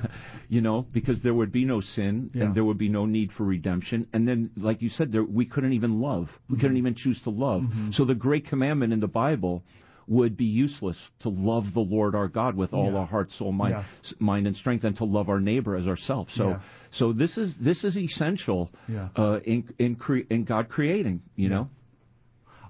[0.48, 2.44] you know, because there would be no sin Yeah.
[2.44, 4.06] and there would be no need for redemption.
[4.12, 6.28] And then, like you said, there, we couldn't even love.
[6.48, 6.60] We Mm-hmm.
[6.60, 7.64] couldn't even choose to love.
[7.92, 9.64] So the great commandment in the Bible
[10.06, 12.98] would be useless to love the Lord our God with all Yeah.
[13.00, 13.84] our heart, soul, mind, Yeah.
[14.04, 16.32] s- mind, and strength, and to love our neighbor as ourselves.
[16.34, 16.60] So, Yeah.
[16.90, 18.70] so this is this is essential
[19.16, 21.22] uh, in in, cre- in God creating.
[21.36, 21.68] You know.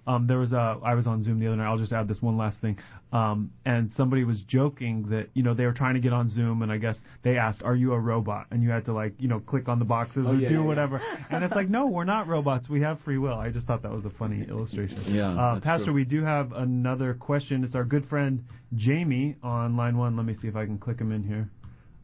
[0.06, 1.66] Um, there was a I was on Zoom the other night.
[1.66, 2.78] I'll just add this one last thing.
[3.12, 6.62] Um, and somebody was joking that you know they were trying to get on Zoom,
[6.62, 9.28] and I guess they asked, "Are you a robot?" And you had to like you
[9.28, 10.66] know click on the boxes or Oh, yeah, do yeah, yeah.
[10.66, 11.00] whatever.
[11.30, 12.68] And it's like, no, we're not robots.
[12.68, 13.34] We have free will.
[13.38, 15.00] I just thought that was a funny illustration.
[15.06, 15.94] Yeah, uh, Pastor, true.
[15.94, 17.64] we do have another question.
[17.64, 20.16] It's our good friend Jamie on line one.
[20.16, 21.48] Let me see if I can click him in here.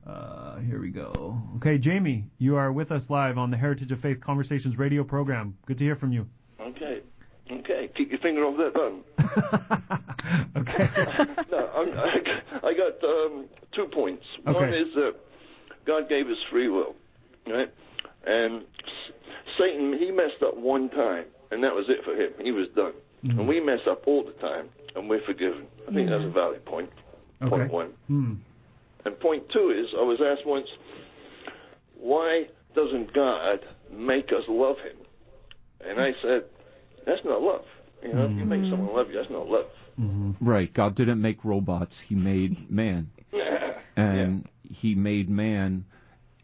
[0.06, 1.40] Uh, here we go.
[1.56, 5.56] Okay, Jamie, you are with us live on the Heritage of Faith Conversations radio program.
[5.66, 6.26] Good to hear from you.
[6.60, 7.00] Okay.
[7.52, 7.90] Okay.
[7.96, 9.02] Keep your finger off that button.
[10.56, 10.88] okay.
[11.50, 14.22] no, I'm, I, I got um, two points.
[14.44, 15.12] One is that
[15.86, 16.94] God gave us free will,
[17.46, 17.72] right?
[18.26, 19.14] And S-
[19.58, 22.32] Satan, he messed up one time, and that was it for him.
[22.42, 22.92] He was done.
[23.22, 25.66] And we mess up all the time, and we're forgiven.
[25.86, 26.88] I think that's a valid point.
[27.42, 27.50] Okay.
[27.50, 27.90] Point one.
[28.06, 28.32] Hmm.
[29.04, 30.66] And point two is, I was asked once,
[31.98, 33.58] why doesn't God
[33.92, 34.96] make us love Him?
[35.86, 36.44] And I said,
[37.06, 37.64] that's not love.
[38.02, 39.66] You know, if you make someone love you, that's not love.
[40.00, 40.46] Mm-hmm.
[40.46, 40.72] Right.
[40.72, 41.94] God didn't make robots.
[42.08, 43.10] He made man.
[43.96, 45.84] and he made man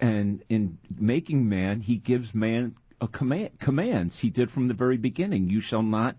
[0.01, 4.97] and in making man he gives man a command commands he did from the very
[4.97, 6.17] beginning you shall not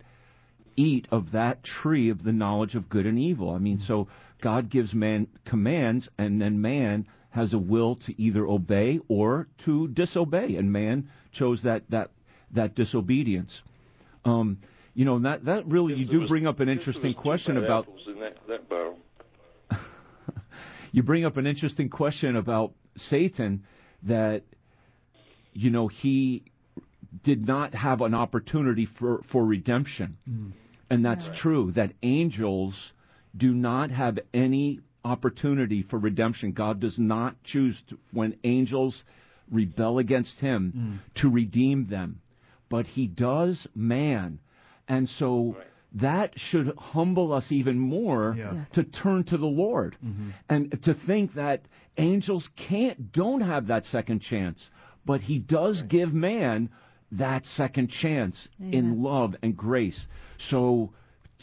[0.76, 4.08] eat of that tree of the knowledge of good and evil i mean so
[4.42, 9.88] god gives man commands and then man has a will to either obey or to
[9.90, 12.10] disobey and man chose that that
[12.52, 13.62] that disobedience
[14.28, 14.60] Um,
[14.94, 18.38] you know that that really you do bring up an interesting question about in that,
[18.48, 18.98] that barrel.
[20.92, 23.64] you bring up an interesting question about Satan
[24.04, 24.42] that
[25.54, 26.46] you know he
[27.24, 30.18] did not have an opportunity for for redemption.
[30.28, 30.52] Mm.
[30.90, 32.74] And that's true that angels
[33.36, 36.54] do not have any opportunity for redemption.
[36.54, 39.04] God does not choose to, when angels
[39.52, 41.22] rebel against him mm.
[41.22, 42.22] to redeem them.
[42.70, 44.40] But he does man.
[44.88, 45.56] And so
[45.96, 48.54] that should humble us even more Yeah.
[48.54, 48.70] Yes.
[48.74, 50.30] to turn to the Lord mm-hmm.
[50.50, 51.62] and to think that
[51.98, 54.60] angels can't don't have that second chance,
[55.06, 56.70] but He does give man
[57.14, 60.00] that second chance in love and grace.
[60.50, 60.92] So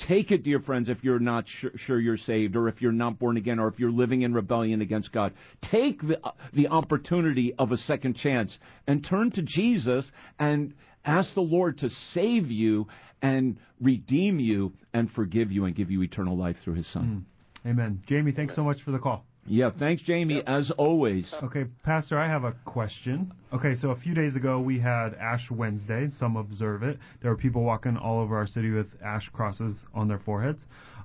[0.07, 3.19] take it, dear friends, if you're not sure, sure you're saved, or if you're not
[3.19, 5.33] born again, or if you're living in rebellion against God.
[5.63, 6.19] Take the
[6.53, 8.57] the opportunity of a second chance
[8.87, 12.87] and turn to Jesus and ask the Lord to save you
[13.23, 17.27] and redeem you and forgive you and give you eternal life through His Son.
[17.67, 18.03] Amen.
[18.07, 19.25] Jamie, thanks so much for the call.
[19.47, 20.43] Yeah, thanks, Jamie.
[20.47, 21.27] As always.
[21.43, 23.33] Okay, Pastor, I have a question.
[23.53, 26.09] Okay, so a few days ago we had Ash Wednesday.
[26.19, 26.99] Some observe it.
[27.21, 30.61] There were people walking all over our city with ash crosses on their foreheads.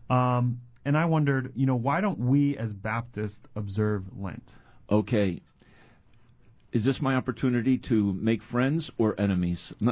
[0.09, 4.43] Um, and I wondered, you know, why don't we as Baptists observe Lent?
[4.89, 5.41] Okay.
[6.71, 9.73] Is this my opportunity to make friends or enemies?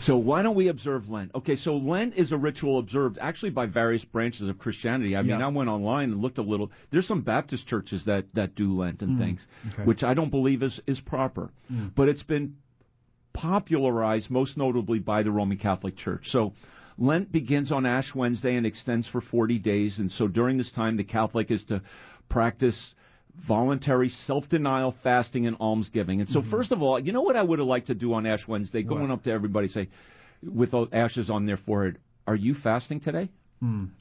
[0.00, 1.30] So why don't we observe Lent?
[1.34, 5.16] Okay, so Lent is a ritual observed actually by various branches of Christianity.
[5.16, 5.46] I mean, Yeah.
[5.46, 6.70] I went online and looked a little.
[6.90, 9.18] There's some Baptist churches that that do Lent and mm.
[9.18, 9.40] things,
[9.72, 9.84] okay.
[9.84, 11.50] which I don't believe is is proper.
[11.72, 11.92] Mm.
[11.94, 12.56] But it's been
[13.32, 16.28] popularized most notably by the Roman Catholic Church.
[16.30, 16.52] So
[16.98, 19.98] Lent begins on Ash Wednesday and extends for 40 days.
[19.98, 21.82] And so during this time, the Catholic is to
[22.28, 22.94] practice
[23.46, 26.20] voluntary self denial, fasting, and almsgiving.
[26.20, 28.26] And so, first of all, you know what I would have liked to do on
[28.26, 28.82] Ash Wednesday?
[28.82, 29.88] Going up to everybody, say,
[30.42, 33.30] with ashes on their forehead, Are you fasting today?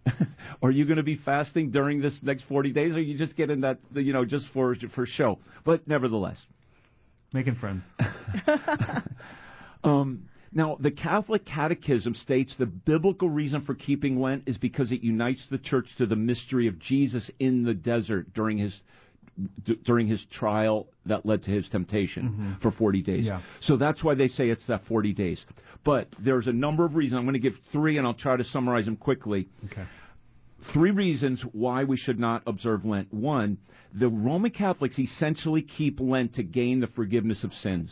[0.62, 2.94] are you going to be fasting during this next 40 days?
[2.94, 5.40] Or are you just getting that, you know, just for, for show?
[5.64, 6.38] But nevertheless.
[7.32, 7.84] Making friends.
[9.84, 15.02] Um, now, the Catholic Catechism states the biblical reason for keeping Lent is because it
[15.02, 18.80] unites the church to the mystery of Jesus in the desert during his
[19.66, 22.54] d- during his trial that led to his temptation mm-hmm.
[22.62, 23.26] for 40 days.
[23.26, 23.42] Yeah.
[23.62, 25.44] So that's why they say it's that 40 days.
[25.84, 27.20] But there's a number of reasons.
[27.20, 29.84] I'm going to give three, and I'll try to summarize them quickly Okay.
[30.72, 33.14] three reasons why we should not observe Lent.
[33.14, 33.58] One,
[33.94, 37.92] the Roman Catholics essentially keep Lent to gain the forgiveness of sins.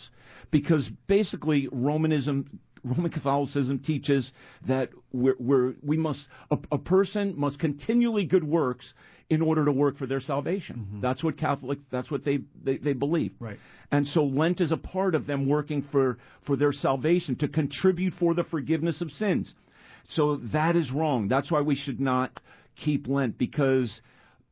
[0.51, 4.29] Because basically, Romanism, Roman Catholicism teaches
[4.67, 8.93] that we're, we're, we must, a, a person must continually good works
[9.31, 10.75] in order to work for their salvation.
[10.75, 11.01] Mm-hmm.
[11.01, 13.31] That's what Catholic, that's what they, they, they believe.
[13.39, 13.57] Right.
[13.89, 18.13] And so Lent is a part of them working for, for their salvation, to contribute
[18.19, 19.53] for the forgiveness of sins.
[20.09, 21.29] So that is wrong.
[21.29, 22.41] That's why we should not
[22.83, 24.01] keep Lent because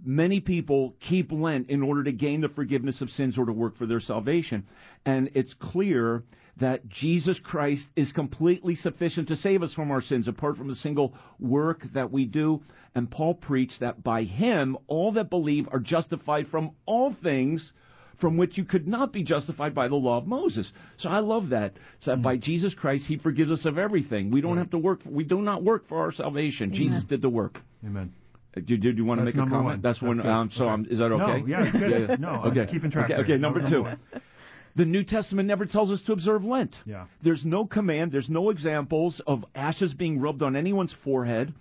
[0.04, 3.78] many people keep Lent in order to gain the forgiveness of sins or to work
[3.78, 4.66] for their salvation.
[5.06, 6.24] And it's clear
[6.60, 10.76] that Jesus Christ is completely sufficient to save us from our sins apart from a
[10.76, 12.62] single work that we do.
[12.96, 17.72] And Paul preached that by him all that believe are justified from all things
[18.20, 20.70] from which you could not be justified by the law of Moses.
[20.98, 21.74] So I love that.
[22.02, 24.30] So by Jesus Christ, He forgives us of everything.
[24.30, 25.04] We don't have to work.
[25.04, 26.74] For, We do not work for our salvation.
[26.74, 27.58] Jesus did the work.
[27.86, 28.12] Amen.
[28.58, 29.64] Uh, Do, do, do you want to make a comment?
[29.64, 29.82] one.
[29.82, 30.18] That's, That's one.
[30.18, 30.26] good.
[30.26, 30.74] Um, so Okay.
[30.74, 31.42] um, is that okay?
[31.42, 32.20] No, yeah, it's good.
[32.20, 32.70] No, I'm okay.
[32.70, 33.86] keeping track Okay, okay That number was two.
[34.80, 34.92] Number one.
[34.94, 36.76] The New Testament never tells us to observe Lent.
[36.86, 37.06] Yeah.
[37.24, 41.54] There's no command, there's no examples of ashes being rubbed on anyone's forehead.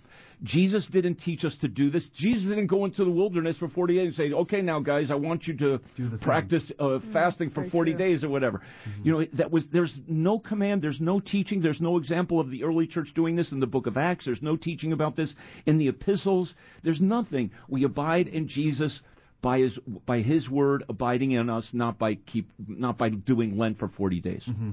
[0.45, 2.05] Jesus didn't teach us to do this.
[2.15, 5.17] Jesus didn't go into the wilderness for 40 days and say, okay, now, guys, I
[5.17, 6.25] want you to Do the same.
[6.25, 7.99] practice uh, fasting for 40 true.
[7.99, 8.63] days or whatever.
[9.03, 12.63] You know, that was, there's no command, there's no teaching, there's no example of the
[12.63, 14.27] early church doing this in the book of Acts.
[14.27, 15.35] There's no teaching about this
[15.67, 16.55] in the epistles.
[16.85, 17.51] There's nothing.
[17.69, 19.01] We abide in Jesus
[19.41, 23.79] by his by his word abiding in us, not by keep not by doing Lent
[23.79, 24.43] for 40 days.
[24.49, 24.71] Mm-hmm.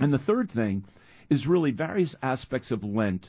[0.00, 0.84] And the third thing
[1.30, 3.28] is really various aspects of Lent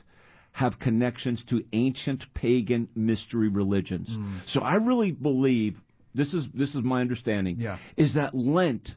[0.52, 4.08] have connections to ancient pagan mystery religions.
[4.10, 4.40] Mm.
[4.48, 5.76] So I really believe
[6.14, 7.78] this is this is my understanding Yeah.
[7.98, 8.90] is that Lent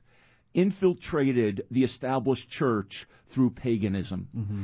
[0.55, 4.63] infiltrated the established church through paganism mm-hmm.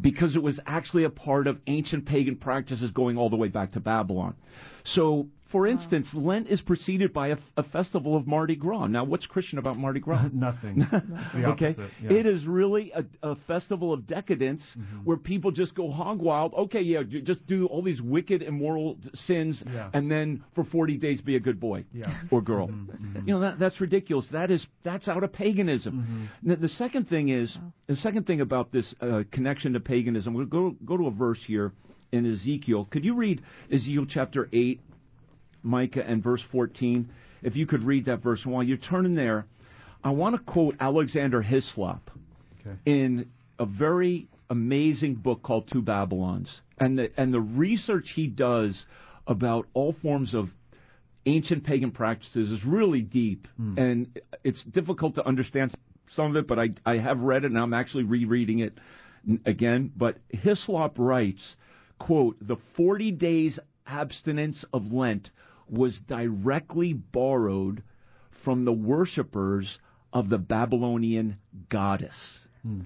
[0.00, 3.72] because it was actually a part of ancient pagan practices going all the way back
[3.72, 4.34] to Babylon.
[4.84, 8.86] So, for instance, Lent is preceded by a, a festival of Mardi Gras.
[8.86, 10.26] Now, what's Christian about Mardi Gras?
[10.32, 10.86] Nothing.
[11.50, 11.84] Okay, yeah.
[11.84, 12.16] Mm-hmm.
[12.16, 14.62] it is really a, a festival of decadence
[15.04, 16.52] where people just go hog wild.
[16.54, 18.96] Okay, yeah, you just do all these wicked, immoral
[19.26, 19.90] sins, Yeah.
[19.92, 22.06] and then for forty days be a good boy Yeah.
[22.06, 22.34] Mm-hmm.
[22.34, 22.70] or girl.
[23.24, 24.26] You know that that's ridiculous.
[24.32, 25.94] That is that's out of paganism.
[26.42, 26.50] Mm-hmm.
[26.50, 30.34] Now, the second thing is the second thing about this uh, connection to paganism.
[30.34, 31.72] We'll go go to a verse here
[32.12, 32.86] in Ezekiel.
[32.90, 33.42] Could you read
[33.72, 34.80] Ezekiel chapter eight,
[35.62, 37.10] Micah, and verse fourteen?
[37.42, 38.44] If you could read that verse.
[38.44, 39.46] And while you're turning there,
[40.04, 42.10] I want to quote Alexander Hislop
[42.60, 42.76] Okay.
[42.84, 48.84] in a very amazing book called Two Babylons, and the and the research he does
[49.26, 50.50] about all forms of
[51.26, 53.78] ancient pagan practices is really deep, hmm.
[53.78, 55.74] and it's difficult to understand
[56.14, 56.46] some of it.
[56.46, 58.74] But I I have read it, and I'm actually rereading it
[59.46, 59.92] again.
[59.96, 61.56] But Hislop writes,
[61.98, 65.30] "quote The 40 days abstinence of Lent
[65.70, 67.82] was directly borrowed
[68.44, 69.78] from the worshippers
[70.12, 72.16] of the Babylonian goddess."
[72.62, 72.82] Hmm.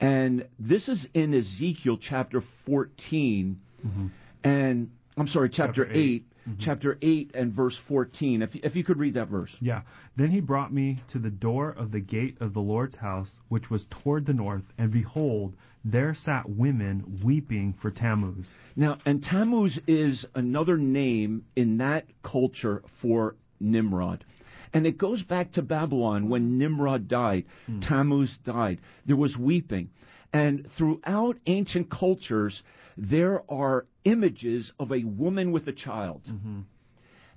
[0.00, 4.06] And this is in Ezekiel chapter 14, mm-hmm.
[4.42, 6.24] and I'm sorry, chapter, Chapter eight.
[6.46, 6.64] 8, mm-hmm.
[6.64, 8.42] chapter 8 and verse 14.
[8.42, 9.50] If, if you could read that verse.
[9.60, 9.82] Yeah.
[10.16, 13.70] Then he brought me to the door of the gate of the Lord's house, which
[13.70, 15.54] was toward the north, and behold,
[15.84, 18.46] there sat women weeping for Tammuz.
[18.74, 24.24] Now, and Tammuz is another name in that culture for Nimrod.
[24.72, 27.80] And it goes back to Babylon when Nimrod died, hmm.
[27.80, 28.80] Tammuz died.
[29.06, 29.90] There was weeping.
[30.32, 32.60] And throughout ancient cultures,
[32.96, 36.22] there are images of a woman with a child.
[36.28, 36.60] Mm-hmm.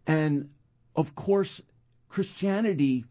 [0.08, 0.50] And
[0.96, 1.62] of course,
[2.10, 3.06] Christianity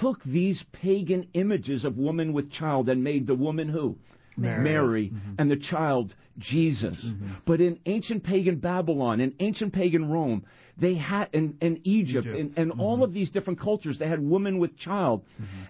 [0.00, 3.96] took these pagan images of woman with child and made the woman who?
[4.36, 5.10] Mary.
[5.14, 5.34] Mm-hmm.
[5.38, 6.96] and the child Jesus.
[7.04, 7.28] Mm-hmm.
[7.46, 10.44] But in ancient pagan Babylon, in ancient pagan Rome,
[10.76, 12.36] they had in, in Egypt, Egypt.
[12.36, 12.80] and, and mm-hmm.
[12.80, 15.24] all of these different cultures, they had woman with child,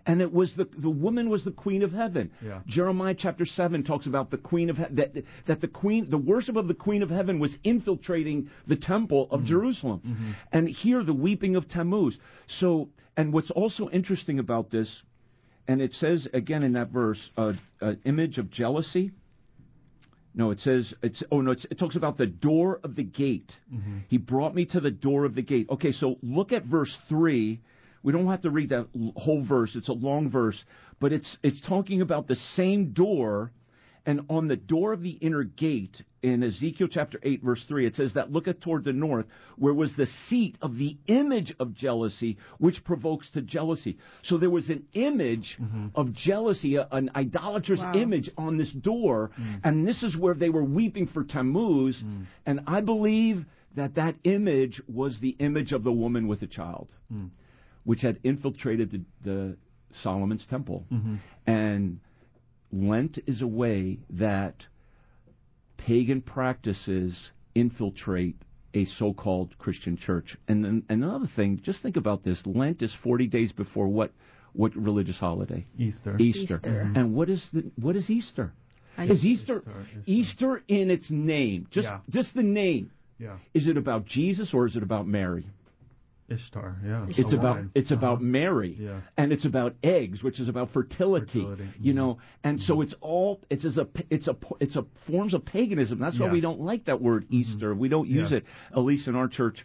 [0.06, 2.30] and it was the the woman was the queen of heaven.
[2.42, 2.60] Yeah.
[2.66, 5.12] Jeremiah chapter seven talks about the queen of he- that
[5.46, 9.44] that the queen the worship of the queen of heaven was infiltrating the temple of
[9.44, 12.16] Jerusalem, and here the weeping of Tammuz.
[12.46, 14.88] So, and what's also interesting about this
[15.66, 19.12] and it says again in that verse, uh, uh, image of jealousy.
[20.34, 21.22] No, it says it's.
[21.30, 23.52] Oh no, it's, it talks about the door of the gate.
[24.08, 25.68] He brought me to the door of the gate.
[25.70, 27.60] Okay, so look at verse three.
[28.02, 29.72] We don't have to read that whole verse.
[29.74, 30.62] It's a long verse,
[31.00, 33.52] but it's it's talking about the same door,
[34.06, 37.94] and on the door of the inner gate in Ezekiel chapter eight, verse three, it
[37.94, 39.26] says that looketh toward the north,
[39.56, 43.98] where was the seat of the image of jealousy, which provokes to jealousy.
[44.22, 45.88] So there was an image mm-hmm.
[45.94, 47.94] of jealousy, a- an idolatrous Wow.
[47.94, 49.60] image on this door, mm.
[49.64, 52.02] and this is where they were weeping for Tammuz.
[52.02, 52.26] Mm.
[52.46, 53.44] And I believe
[53.76, 57.30] that that image was the image of the woman with a child, mm.
[57.84, 59.00] which had infiltrated the,
[59.30, 59.56] the
[60.02, 60.84] Solomon's temple.
[60.92, 61.16] Mm-hmm.
[61.46, 62.00] And
[62.74, 64.54] Lent is a way that
[65.76, 68.36] pagan practices infiltrate
[68.74, 70.36] a so-called Christian church.
[70.48, 74.10] And then another thing, just think about this: Lent is 40 days before what?
[74.52, 75.66] What religious holiday?
[75.78, 76.16] Easter.
[76.18, 76.56] Easter.
[76.56, 76.58] Easter.
[76.70, 76.96] Mm-hmm.
[76.96, 78.52] And what is the what is Easter?
[78.96, 80.02] I- Is Easter Easter, Easter.
[80.06, 81.66] Easter in its name?
[81.70, 81.98] Just Yeah.
[82.10, 82.90] just the name.
[83.18, 83.38] Yeah.
[83.52, 85.44] Is it about Jesus or is it about Mary?
[86.28, 86.76] Ishtar.
[86.84, 87.06] Yeah.
[87.08, 87.98] It's about it's Uh-huh.
[87.98, 89.00] about Mary, Yeah.
[89.16, 91.40] and it's about eggs, which is about fertility.
[91.42, 91.96] Fertility, You mhm.
[91.96, 95.98] know, and so it's all it's as a it's a it's a forms of paganism.
[95.98, 96.32] That's why Yeah.
[96.32, 97.74] we don't like that word Easter.
[97.74, 98.38] We don't use Yeah.
[98.38, 99.64] it at least in our church.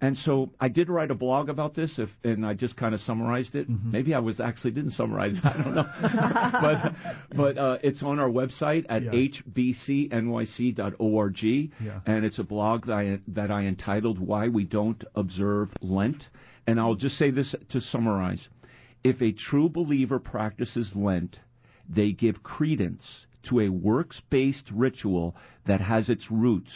[0.00, 3.00] And so I did write a blog about this, if, and I just kind of
[3.00, 3.70] summarized it.
[3.70, 3.90] Mm-hmm.
[3.92, 5.36] Maybe I was actually didn't summarize.
[5.38, 5.44] it.
[5.44, 5.86] I don't know,
[6.60, 9.10] but but uh, it's on our website at Yeah.
[10.10, 12.00] hbcnyc.org, Yeah.
[12.06, 16.24] and it's a blog that I, that I entitled "Why We Don't Observe Lent."
[16.66, 18.48] And I'll just say this to summarize:
[19.02, 21.38] If a true believer practices Lent,
[21.88, 23.02] they give credence
[23.50, 25.36] to a works-based ritual
[25.66, 26.72] that has its roots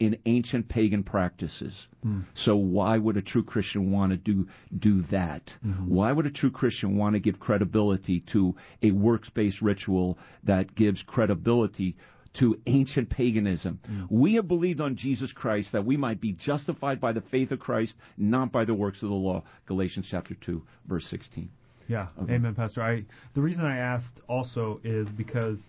[0.00, 1.72] in ancient pagan practices.
[2.02, 2.20] Hmm.
[2.34, 5.52] So why would a true Christian want to do do that?
[5.64, 5.94] Mm-hmm.
[5.94, 11.02] Why would a true Christian want to give credibility to a works-based ritual that gives
[11.06, 11.96] credibility
[12.40, 13.78] to ancient paganism?
[13.86, 14.04] Hmm.
[14.10, 17.60] We have believed on Jesus Christ that we might be justified by the faith of
[17.60, 19.44] Christ, not by the works of the law.
[19.66, 21.48] Galatians chapter 2, verse 16.
[21.86, 22.34] Yeah, Okay.
[22.34, 22.82] amen, Pastor.
[22.82, 25.60] I the reason I asked also is because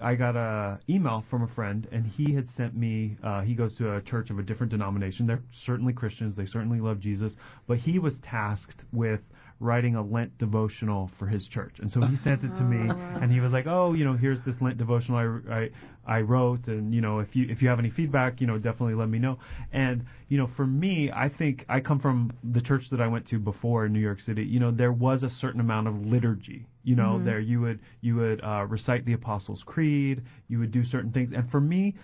[0.00, 3.16] I got a email from a friend, and he had sent me.
[3.22, 5.26] Uh, he goes to a church of a different denomination.
[5.26, 6.34] They're certainly Christians.
[6.36, 7.32] They certainly love Jesus,
[7.66, 9.20] but he was tasked with
[9.58, 12.90] writing a Lent devotional for his church, and so he sent it to me,
[13.20, 15.70] and he was like, "Oh, you know, here's this Lent devotional I, I
[16.18, 18.94] I wrote, and you know, if you if you have any feedback, you know, definitely
[18.94, 19.38] let me know."
[19.72, 23.26] And you know, for me, I think I come from the church that I went
[23.28, 24.44] to before in New York City.
[24.44, 26.66] You know, there was a certain amount of liturgy.
[26.84, 30.84] You know, there you would you would uh, recite the Apostles' Creed, you would do
[30.84, 31.94] certain things, and for me.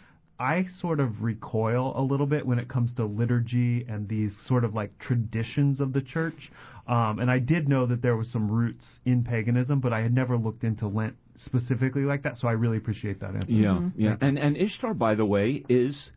[0.43, 4.65] I sort of recoil a little bit when it comes to liturgy and these sort
[4.65, 6.51] of like traditions of the church.
[6.89, 10.13] Um, and I did know that there was some roots in paganism, but I had
[10.13, 12.39] never looked into Lent specifically like that.
[12.39, 13.53] So I really appreciate that answer.
[13.53, 14.01] Yeah, mm-hmm.
[14.01, 14.17] yeah.
[14.21, 16.11] And and Ishtar, by the way, is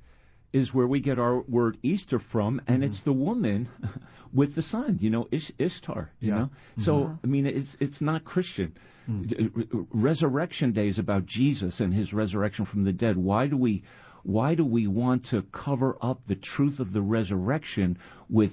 [0.54, 3.10] is where we get our word Easter from, and it's mm-hmm.
[3.12, 3.70] the woman
[4.34, 4.98] with the sun.
[5.02, 6.10] You know, Ish, Ishtar.
[6.20, 6.38] You Yeah.
[6.40, 6.84] know, mm-hmm.
[6.84, 8.74] so I mean, it's it's not Christian.
[9.08, 9.28] Mm.
[9.28, 13.18] D- r- Resurrection Day is about Jesus and His resurrection from the dead.
[13.18, 13.84] Why do we
[14.26, 17.98] why do we want to cover up the truth of the resurrection
[18.28, 18.52] with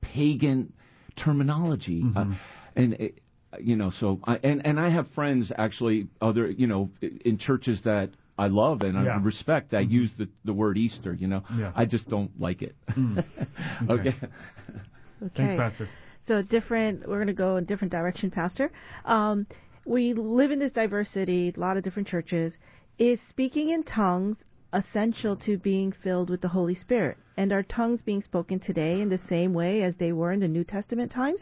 [0.00, 0.72] pagan
[1.16, 2.04] terminology?
[2.14, 2.26] Uh,
[2.76, 3.18] and it,
[3.60, 7.80] you know, so I, and and I have friends actually other you know in churches
[7.84, 11.12] that I love and I respect that use the the word Easter.
[11.12, 11.72] You know, Yeah.
[11.74, 12.76] I just don't like it.
[13.90, 14.14] okay.
[15.22, 15.32] Okay.
[15.34, 15.88] Thanks, Pastor.
[16.28, 17.08] So different.
[17.08, 18.70] We're going to go in different direction, Pastor.
[19.04, 19.46] Um,
[19.84, 22.56] we live in this diversity, a lot of different churches.
[22.98, 24.36] Is speaking in tongues
[24.72, 27.16] essential to being filled with the Holy Spirit?
[27.36, 30.48] And are tongues being spoken today in the same way as they were in the
[30.48, 31.40] New Testament times?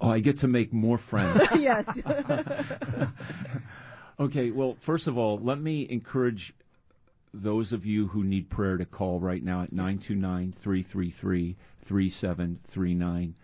[0.00, 1.40] Oh, I get to make more friends.
[1.58, 1.86] yes.
[4.18, 6.54] Okay, well, first of all, let me encourage
[7.32, 11.56] those of you who need prayer to call right now at 929 333
[11.88, 13.34] 3739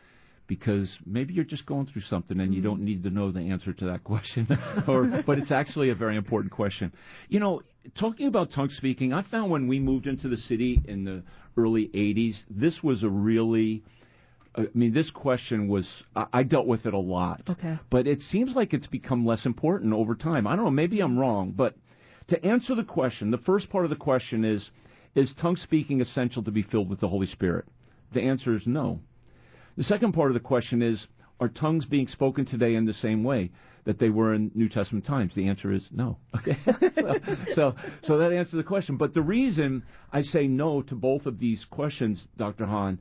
[0.50, 2.70] because maybe you're just going through something and you mm-hmm.
[2.70, 4.48] don't need to know the answer to that question
[4.88, 6.92] or but it's actually a very important question.
[7.28, 7.62] You know,
[8.00, 11.22] talking about tongue speaking, I found when we moved into the city in the
[11.56, 13.84] early 80s, this was a really
[14.56, 17.42] I mean, this question was, I I dealt with it a lot.
[17.48, 17.78] Okay.
[17.88, 20.48] But it seems like it's become less important over time.
[20.48, 21.76] I don't know, maybe I'm wrong, but
[22.30, 24.68] to answer the question, the first part of the question is,
[25.14, 27.66] is tongue speaking essential to be filled with the Holy Spirit?
[28.12, 28.98] The answer is no.
[29.80, 31.06] The second part of the question is,
[31.40, 33.50] are tongues being spoken today in the same way
[33.86, 35.34] that they were in New Testament times?
[35.34, 36.18] The answer is no.
[36.36, 36.58] Okay.
[37.54, 38.98] so, so that answers the question.
[38.98, 42.66] But the reason I say no to both of these questions, Dr.
[42.66, 42.98] Hahn,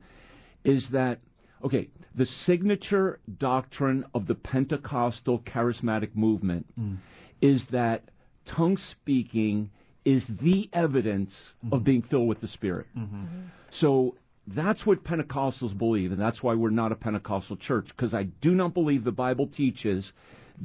[0.64, 1.18] is that
[1.62, 6.96] okay, the signature doctrine of the Pentecostal charismatic movement mm.
[7.42, 8.04] is that
[8.46, 9.68] tongue speaking
[10.06, 11.74] is the evidence mm-hmm.
[11.74, 12.86] of being filled with the Spirit.
[12.96, 13.48] Mm-hmm.
[13.72, 14.14] So
[14.46, 18.52] that's what Pentecostals believe, and that's why we're not a Pentecostal church, because I do
[18.52, 20.10] not believe the Bible teaches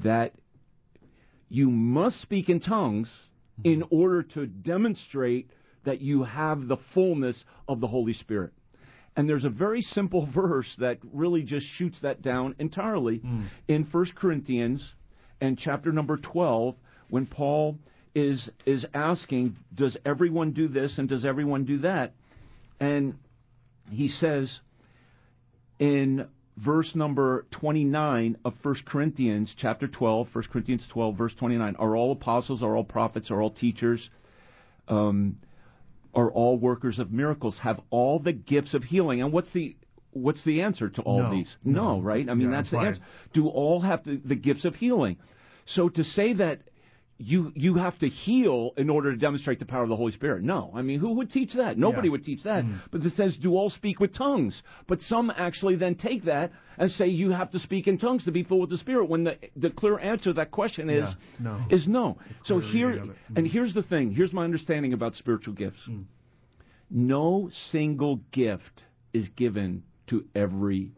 [0.03, 0.34] that
[1.49, 3.09] you must speak in tongues
[3.59, 3.71] mm-hmm.
[3.71, 5.49] in order to demonstrate
[5.86, 8.51] that you have the fullness of the Holy Spirit.
[9.15, 13.47] And there's a very simple verse that really just shoots that down entirely mm.
[13.67, 14.93] in 1 Corinthians
[15.39, 16.76] and chapter number 12
[17.09, 17.78] when Paul
[18.13, 22.13] is is asking does everyone do this and does everyone do that?
[22.80, 23.15] And
[23.89, 24.59] he says
[25.79, 26.27] in
[26.57, 32.11] verse number 29 of 1 Corinthians chapter 12, 1 Corinthians 12 verse 29, are all
[32.13, 34.09] apostles, are all prophets, are all teachers,
[34.88, 35.38] um,
[36.13, 39.21] are all workers of miracles, have all the gifts of healing.
[39.21, 39.75] And what's the
[40.11, 41.31] what's the answer to all No.
[41.31, 41.53] these?
[41.65, 42.01] No, No.
[42.01, 42.29] right?
[42.29, 43.01] I mean, Yeah, that's the answer.
[43.33, 45.17] Do all have the, the gifts of healing?
[45.65, 46.61] So to say that
[47.18, 50.43] you you have to heal in order to demonstrate the power of the Holy Spirit.
[50.43, 51.78] No, I mean, who would teach that?
[51.78, 52.11] Nobody Yeah.
[52.11, 52.66] would teach that.
[52.66, 52.78] Mm-hmm.
[52.91, 56.91] But it says, "Do all speak with tongues?" But some actually then take that and
[56.91, 59.07] say you have to speak in tongues to be filled with the Spirit.
[59.07, 61.66] When the the clear answer to that question is Yeah, no.
[61.70, 62.18] is no.
[62.43, 63.16] So here, reading of it.
[63.32, 63.38] Mm.
[63.38, 64.11] and here's the thing.
[64.11, 65.80] Here's my understanding about spiritual gifts.
[65.89, 66.03] Mm.
[66.89, 70.91] No single gift is given to every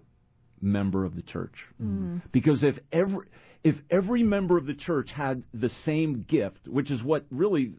[0.62, 1.54] member of the church.
[1.82, 2.18] Mm-hmm.
[2.32, 3.28] Because if every
[3.64, 7.74] if every member of the church had the same gift, which is what really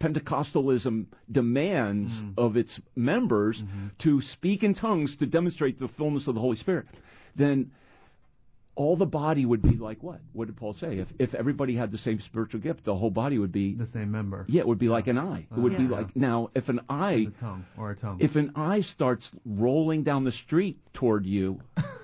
[0.00, 2.30] Pentecostalism demands mm-hmm.
[2.36, 3.88] of its members mm-hmm.
[4.02, 6.86] to speak in tongues to demonstrate the fullness of the Holy Spirit,
[7.36, 7.70] then
[8.74, 10.20] all the body would be like what?
[10.32, 10.98] What did Paul say?
[10.98, 14.10] If if everybody had the same spiritual gift, the whole body would be The same
[14.10, 14.46] member.
[14.48, 15.46] yeah, it would be like an eye.
[15.50, 18.18] It would be like now if an eye The tongue or a tongue.
[18.20, 21.60] if an eye starts rolling down the street toward you,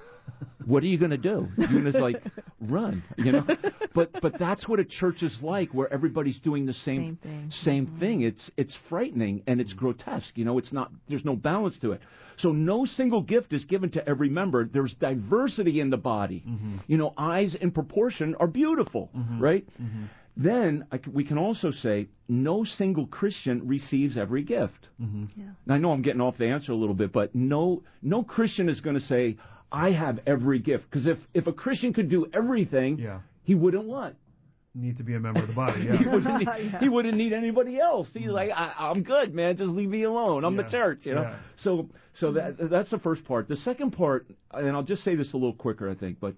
[0.67, 1.49] what are you going to do?
[1.57, 2.23] You're going to like
[2.61, 3.47] run, you know.
[3.95, 7.51] But but that's what a church is like, where everybody's doing the same Same thing.
[7.51, 7.99] same mm-hmm.
[7.99, 8.21] thing.
[8.23, 10.33] It's it's frightening and it's grotesque.
[10.37, 10.91] You know, it's not.
[11.09, 12.01] There's no balance to it.
[12.39, 14.65] So no single gift is given to every member.
[14.65, 16.45] There's diversity in the body.
[16.47, 16.77] Mm-hmm.
[16.87, 19.41] You know, eyes in proportion are beautiful, mm-hmm.
[19.41, 19.67] right?
[20.37, 24.89] Then I c we can also say no single Christian receives every gift.
[25.03, 25.25] Mm-hmm.
[25.37, 25.47] Yeah.
[25.67, 28.69] Now, I know I'm getting off the answer a little bit, but no no Christian
[28.69, 29.37] is going to say
[29.71, 33.21] I have every gift because if if a Christian could do everything, Yeah.
[33.45, 34.17] he wouldn't want.
[34.75, 35.81] Need to be a member of the body.
[35.83, 36.15] he Yeah.
[36.15, 36.79] wouldn't need, Yeah.
[36.81, 38.09] he wouldn't need anybody else.
[38.15, 39.57] He's like, I, I'm good, man.
[39.57, 40.45] Just leave me alone.
[40.45, 40.63] I'm Yeah.
[40.63, 41.23] the church, you know.
[41.23, 41.39] Yeah.
[41.57, 43.49] So, so that that's the first part.
[43.49, 46.35] The second part, and I'll just say this a little quicker, I think, but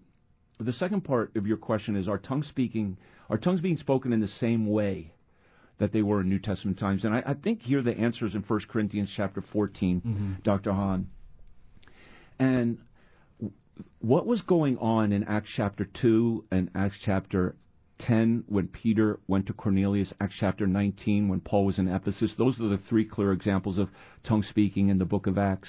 [0.59, 2.97] the second part of your question is: Are tongues speaking?
[3.29, 5.13] Are tongues being spoken in the same way
[5.79, 7.05] that they were in New Testament times?
[7.05, 10.33] And I, I think here the answer is in 1 Corinthians chapter 14, Mm-hmm.
[10.43, 10.73] Dr.
[10.73, 11.07] Hahn.
[12.39, 12.79] And
[14.01, 17.55] what was going on in Acts chapter 2 and Acts chapter
[18.01, 22.35] 10 when Peter went to Cornelius, Acts chapter 19 when Paul was in Ephesus.
[22.37, 23.89] Those are the three clear examples of
[24.25, 25.69] tongue speaking in the book of Acts.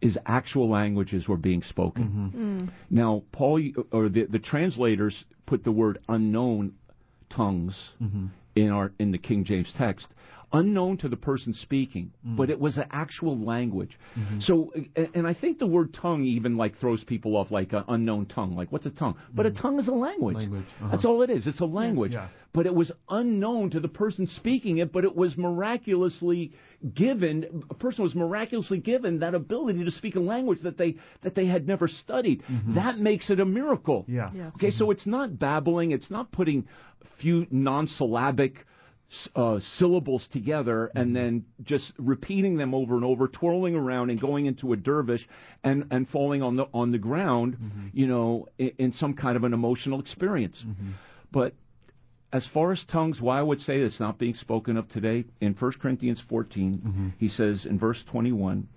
[0.00, 2.32] Is actual languages were being spoken.
[2.34, 2.42] Mm-hmm.
[2.42, 2.70] Mm.
[2.88, 3.60] Now, Paul
[3.92, 6.72] or the, the translators put the word unknown
[7.28, 8.28] tongues mm-hmm.
[8.54, 10.06] in our in the King James text,
[10.52, 12.36] unknown to the person speaking, mm-hmm.
[12.36, 13.98] but it was an actual language.
[14.18, 14.40] Mm-hmm.
[14.40, 17.84] So, and, and I think the word tongue even like throws people off, like an
[17.88, 18.56] unknown tongue.
[18.56, 19.16] Like, what's a tongue?
[19.32, 19.62] But a mm-hmm.
[19.62, 20.36] tongue is a language.
[20.36, 20.88] Language, uh-huh.
[20.90, 21.46] That's all it is.
[21.46, 22.12] It's a language.
[22.12, 22.28] Yeah.
[22.52, 26.52] But it was unknown to the person speaking it, but it was miraculously
[26.94, 27.62] given.
[27.70, 31.46] A person was miraculously given that ability to speak a language that they that they
[31.46, 32.42] had never studied.
[32.74, 34.04] That makes it a miracle.
[34.08, 34.30] Yeah.
[34.34, 34.52] Yes.
[34.56, 35.92] Okay, so it's not babbling.
[35.92, 36.66] It's not putting
[37.20, 38.66] few non-syllabic
[39.34, 41.14] uh, syllables together and mm-hmm.
[41.14, 45.26] then just repeating them over and over, twirling around and going into a dervish
[45.64, 47.88] and, and falling on the on the ground, mm-hmm.
[47.92, 50.62] you know, in, in some kind of an emotional experience.
[50.66, 50.90] Mm-hmm.
[51.32, 51.54] But
[52.32, 55.54] as far as tongues, why I would say it's not being spoken of today, in
[55.54, 58.68] 1 Corinthians 14, he says in verse 21,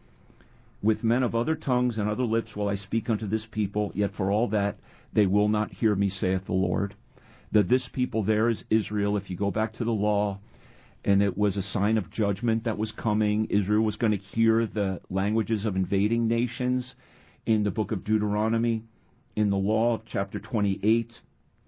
[0.82, 4.12] with men of other tongues and other lips will I speak unto this people, yet
[4.18, 4.78] for all that
[5.14, 6.96] they will not hear me, saith the Lord.
[7.54, 9.18] That this people there is Israel.
[9.18, 10.40] If you go back to the law,
[11.06, 14.66] and it was a sign of judgment that was coming, Israel was going to hear
[14.66, 16.94] the languages of invading nations
[17.46, 18.84] in the book of Deuteronomy,
[19.36, 21.14] in the law of chapter 28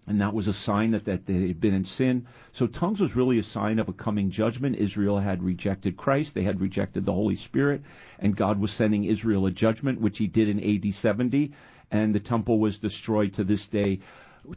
[0.07, 2.27] and that was a sign that, that they had been in sin.
[2.53, 4.77] So tongues was really a sign of a coming judgment.
[4.77, 7.81] Israel had rejected Christ, they had rejected the Holy Spirit,
[8.19, 11.53] and God was sending Israel a judgment, which He did in AD 70,
[11.91, 13.99] and the temple was destroyed to this day.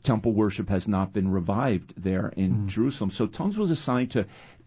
[0.04, 3.10] Temple worship has not been revived there in Jerusalem.
[3.10, 4.26] So tongues was assigned to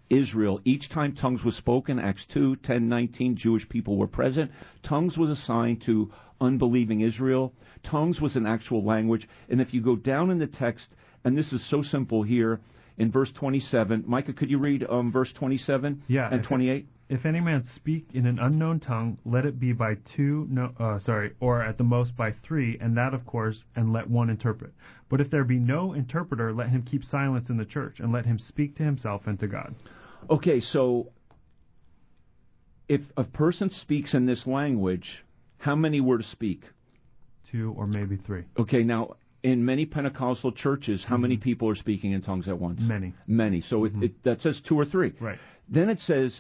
[0.10, 0.60] Israel.
[0.66, 4.52] Each time tongues was spoken, Acts 2, 10, 19, Jewish people were present.
[4.84, 7.54] Tongues was assigned to unbelieving Israel.
[7.84, 9.28] Tongues was an actual language.
[9.50, 10.88] And if you go down in the text,
[11.24, 12.60] and this is so simple here,
[12.98, 16.88] in verse 27, Micah, could you read um, verse 27 Yeah, and 28?
[17.12, 20.98] If any man speak in an unknown tongue, let it be by two, no, uh,
[20.98, 24.72] sorry, or at the most by three, and that of course, and let one interpret.
[25.10, 28.26] But if there be no interpreter, let him keep silence in the church, and let
[28.26, 29.76] him speak to himself and to God.
[30.30, 31.12] Okay, so
[32.88, 35.22] if a person speaks in this language,
[35.58, 36.64] how many were to speak?
[37.52, 38.46] Two or maybe three.
[38.58, 42.80] Okay, now in many Pentecostal churches, how many people are speaking in tongues at once?
[42.82, 43.14] Many.
[43.28, 43.60] Many.
[43.60, 45.12] So it, it, that says two or three.
[45.20, 45.40] Right.
[45.68, 46.40] Then it says,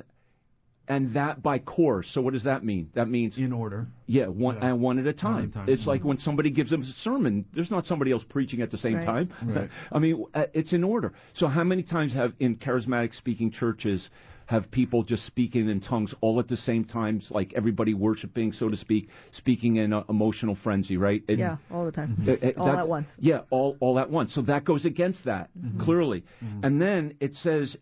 [0.88, 2.08] and that by course.
[2.14, 2.90] So what does that mean?
[2.96, 3.88] That means In order.
[4.08, 4.70] yeah, one Yeah.
[4.70, 5.46] and one at a time.
[5.46, 5.70] a time.
[5.70, 7.46] It's like when somebody gives them a sermon.
[7.54, 9.06] There's not somebody else preaching at the same Right.
[9.06, 9.30] time.
[9.46, 9.70] Right.
[9.92, 11.14] I mean, uh, it's in order.
[11.34, 14.10] So how many times have in charismatic speaking churches
[14.48, 18.68] have people just speaking in tongues all at the same time, like everybody worshiping, so
[18.68, 21.24] to speak, speaking in uh, emotional frenzy, right?
[21.30, 22.18] And- Yeah, all the time.
[22.28, 23.08] uh, uh, all that- at once.
[23.18, 24.34] Yeah, all all at once.
[24.34, 26.26] So that goes against that clearly.
[26.64, 27.78] And then it says,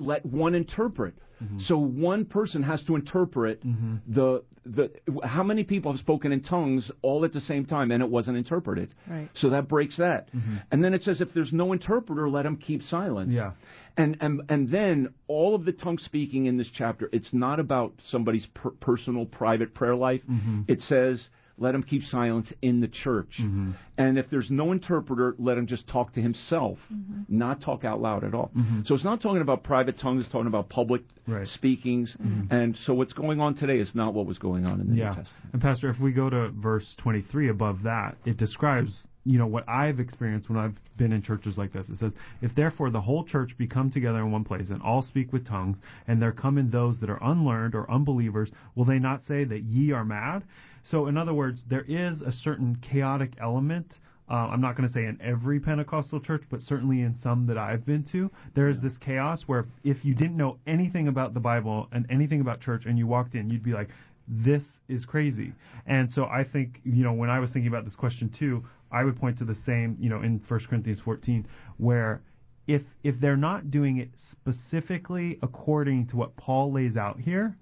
[0.00, 1.58] "Let one interpret." Mm-hmm.
[1.60, 3.96] So one person has to interpret mm-hmm.
[4.12, 4.90] the the.
[5.24, 8.36] How many people have spoken in tongues all at the same time and it wasn't
[8.36, 8.94] interpreted?
[9.08, 9.30] Right.
[9.34, 10.32] So that breaks that.
[10.34, 10.56] Mm-hmm.
[10.70, 13.32] And then it says, if there's no interpreter, let him keep silent.
[13.32, 13.52] Yeah.
[13.96, 17.94] And and and then all of the tongue speaking in this chapter, it's not about
[18.10, 20.22] somebody's per- personal private prayer life.
[20.68, 21.28] It says
[21.60, 23.38] let him keep silence in the church.
[23.38, 23.72] Mm-hmm.
[23.98, 27.22] And if there's no interpreter, let him just talk to himself, mm-hmm.
[27.28, 28.50] not talk out loud at all.
[28.56, 28.80] Mm-hmm.
[28.86, 31.46] So it's not talking about private tongues, it's talking about public Right.
[31.46, 32.16] speakings.
[32.50, 35.02] And so what's going on today is not what was going on in the New
[35.04, 35.52] Testament.
[35.52, 39.68] And Pastor, if we go to verse 23 above that, it describes, you know, what
[39.68, 41.88] I've experienced when I've been in churches like this.
[41.88, 45.02] It says, If therefore the whole church be come together in one place and all
[45.02, 45.76] speak with tongues,
[46.08, 49.62] and there come in those that are unlearned or unbelievers, will they not say that
[49.62, 50.42] ye are mad?
[50.84, 53.94] So in other words, there is a certain chaotic element
[54.30, 57.58] uh, I'm not going to say in every Pentecostal church, but certainly in some that
[57.58, 61.40] I've been to, there is this chaos where if you didn't know anything about the
[61.40, 63.88] Bible and anything about church and you walked in, you'd be like,
[64.28, 65.52] this is crazy.
[65.84, 69.02] And so I think, you know, when I was thinking about this question too, I
[69.02, 72.22] would point to the same, you know, in 1 Corinthians 14, where
[72.68, 77.56] if if they're not doing it specifically according to what Paul lays out here,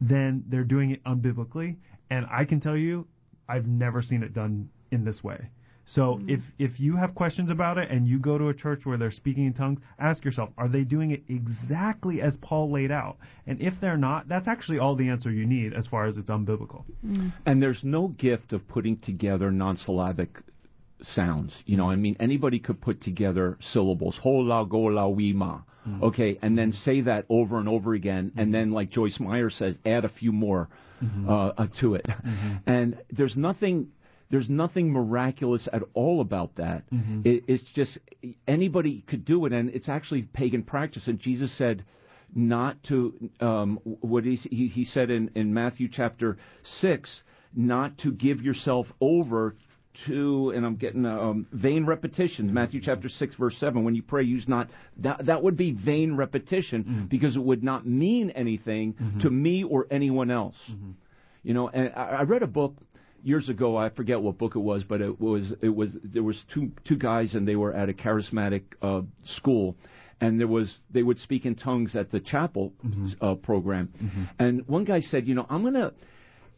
[0.00, 1.76] then they're doing it unbiblically.
[2.10, 3.06] And I can tell you,
[3.48, 5.50] I've never seen it done in this way.
[5.86, 6.28] So mm-hmm.
[6.28, 9.10] if if you have questions about it and you go to a church where they're
[9.10, 13.16] speaking in tongues, ask yourself, are they doing it exactly as Paul laid out?
[13.46, 16.28] And if they're not, that's actually all the answer you need as far as it's
[16.28, 16.84] unbiblical.
[17.04, 17.28] Mm-hmm.
[17.46, 20.42] And there's no gift of putting together non-syllabic
[21.02, 21.54] sounds.
[21.64, 24.18] You know, I mean, anybody could put together syllables.
[24.22, 25.62] Hola, gola, wima.
[25.86, 26.04] Mm-hmm.
[26.04, 29.76] Okay, and then say that over and over again, and then, like Joyce Meyer says,
[29.86, 30.68] add a few more
[31.28, 32.06] uh, uh, to it.
[32.66, 33.88] And there's nothing.
[34.30, 36.84] There's nothing miraculous at all about that.
[37.24, 37.98] It, it's just
[38.46, 41.08] anybody could do it, and it's actually pagan practice.
[41.08, 41.84] And Jesus said,
[42.34, 46.36] not to um, what he, he he said in in Matthew chapter
[46.80, 47.22] six,
[47.54, 49.54] not to give yourself over
[50.06, 52.52] to, and I'm getting um, vain repetitions.
[52.52, 53.84] Matthew chapter six verse seven.
[53.84, 54.68] When you pray, use not
[54.98, 55.26] that.
[55.26, 60.30] That would be vain repetition because it would not mean anything to me or anyone
[60.30, 60.56] else.
[61.42, 62.74] You know, and I, I read a book
[63.22, 63.76] years ago.
[63.76, 66.96] I forget what book it was, but it was it was there was two two
[66.96, 69.76] guys and they were at a charismatic uh, school.
[70.20, 72.72] And there was they would speak in tongues at the chapel
[73.20, 73.88] uh, program,
[74.40, 75.92] and one guy said, you know, I'm gonna,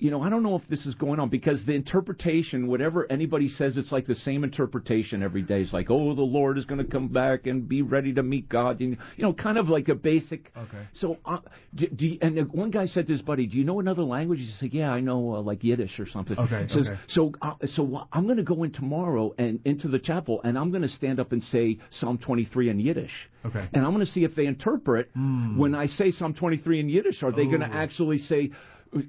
[0.01, 3.49] you know, I don't know if this is going on because the interpretation, whatever anybody
[3.49, 5.61] says, it's like the same interpretation every day.
[5.61, 8.49] It's like, oh, the Lord is going to come back and be ready to meet
[8.49, 10.51] God, and you know, kind of like a basic.
[10.57, 10.87] Okay.
[10.95, 11.39] So, uh,
[11.75, 14.39] do, do you, and one guy said to his buddy, "Do you know another language?"
[14.39, 17.01] He said, "Yeah, I know uh, like Yiddish or something." Okay, says, okay.
[17.09, 20.71] so, uh, so I'm going to go in tomorrow and into the chapel, and I'm
[20.71, 23.13] going to stand up and say Psalm 23 in Yiddish.
[23.45, 23.69] Okay.
[23.73, 25.11] And I'm going to see if they interpret
[25.59, 27.23] when I say Psalm 23 in Yiddish.
[27.23, 28.51] Are they going to actually say?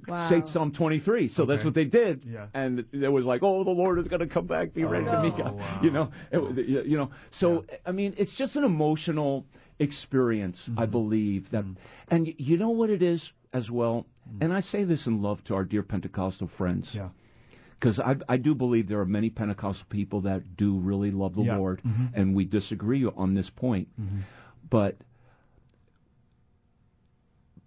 [0.08, 0.30] Wow.
[0.30, 1.30] Say Psalm 23.
[1.30, 2.24] So that's what they did.
[2.26, 2.48] Yeah.
[2.54, 4.74] And it was like, oh, the Lord is going to come back.
[4.74, 5.56] Be ready to meet Oh, God.
[5.56, 5.80] wow.
[5.82, 7.10] You know, it, was- you know.
[7.40, 9.46] So I mean, it's just an emotional
[9.80, 10.92] experience, I Mm-hmm.
[10.92, 11.66] believe that,
[12.10, 14.06] and you know what it is as well.
[14.40, 17.10] And I say this in love to our dear Pentecostal friends Yeah.
[17.80, 21.42] because I, I do believe there are many Pentecostal people that do really love the
[21.42, 21.58] Yeah.
[21.58, 22.12] Lord, Mhm.
[22.14, 23.88] and we disagree on this point.
[24.00, 24.20] Mm-hmm.
[24.70, 24.98] But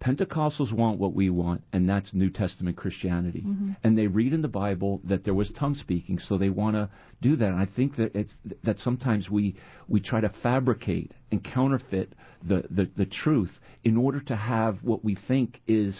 [0.03, 3.43] Pentecostals want what we want, and that's New Testament Christianity.
[3.45, 3.71] Mm-hmm.
[3.83, 6.89] And they read in the Bible that there was tongue speaking, so they want to
[7.21, 7.47] do that.
[7.47, 8.33] And I think that it's
[8.63, 9.55] that sometimes we
[9.87, 12.13] we try to fabricate and counterfeit
[12.47, 13.51] the, the, the truth
[13.83, 15.97] in order to have what we think is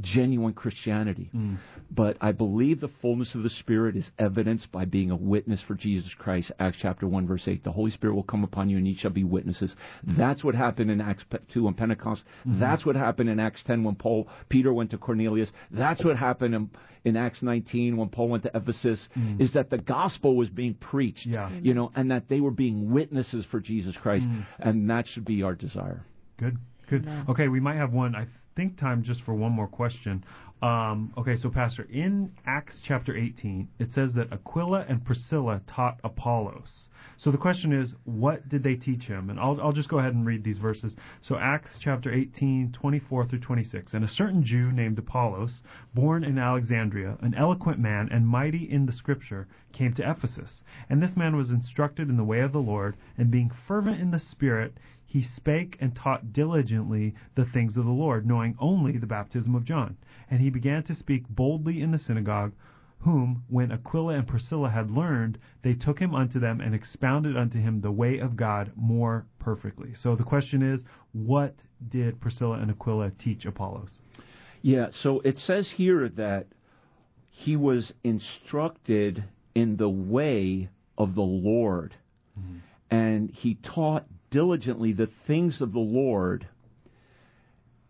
[0.00, 1.30] genuine Christianity.
[1.34, 1.58] Mm.
[1.90, 5.74] But I believe the fullness of the Spirit is evidenced by being a witness for
[5.74, 6.50] Jesus Christ.
[6.58, 7.62] Acts chapter 1, verse 8.
[7.62, 9.74] The Holy Spirit will come upon you and ye shall be witnesses.
[10.02, 12.24] That's what happened in Acts 2 on Pentecost.
[12.46, 12.60] Mm-hmm.
[12.60, 15.50] That's what happened in Acts 10 when Paul, Peter went to Cornelius.
[15.70, 16.70] That's what happened in,
[17.04, 19.40] in Acts 19 when Paul went to Ephesus, mm.
[19.40, 21.26] is that the gospel was being preached.
[21.26, 21.50] Yeah.
[21.50, 24.26] You know, and that they were being witnesses for Jesus Christ.
[24.26, 24.46] Mm.
[24.58, 26.04] And that should be our desire.
[26.38, 26.58] Good.
[26.88, 27.08] Good.
[27.30, 28.14] Okay, we might have one.
[28.14, 28.26] I
[28.56, 30.24] think time just for one more question.
[30.62, 36.00] Um, okay, so Pastor, in Acts chapter 18, it says that Aquila and Priscilla taught
[36.02, 36.88] Apollos.
[37.16, 39.30] So the question is, what did they teach him?
[39.30, 40.96] And I'll, I'll just go ahead and read these verses.
[41.22, 43.94] So Acts chapter 18, 24 through 26.
[43.94, 45.62] And a certain Jew named Apollos,
[45.94, 50.62] born in Alexandria, an eloquent man and mighty in the scripture, came to Ephesus.
[50.90, 54.10] And this man was instructed in the way of the Lord, and being fervent in
[54.10, 59.06] the Spirit, he spake and taught diligently the things of the Lord, knowing only the
[59.06, 59.96] baptism of John.
[60.28, 62.52] And he began to speak boldly in the synagogue,
[63.04, 67.58] whom, when Aquila and Priscilla had learned, they took him unto them and expounded unto
[67.60, 69.90] him the way of God more perfectly.
[70.02, 70.80] So the question is,
[71.12, 71.54] what
[71.86, 73.90] did Priscilla and Aquila teach Apollos?
[74.62, 76.46] Yeah, so it says here that
[77.30, 79.24] he was instructed
[79.54, 81.94] in the way of the Lord,
[82.38, 82.58] mm-hmm.
[82.90, 86.48] and he taught diligently the things of the Lord.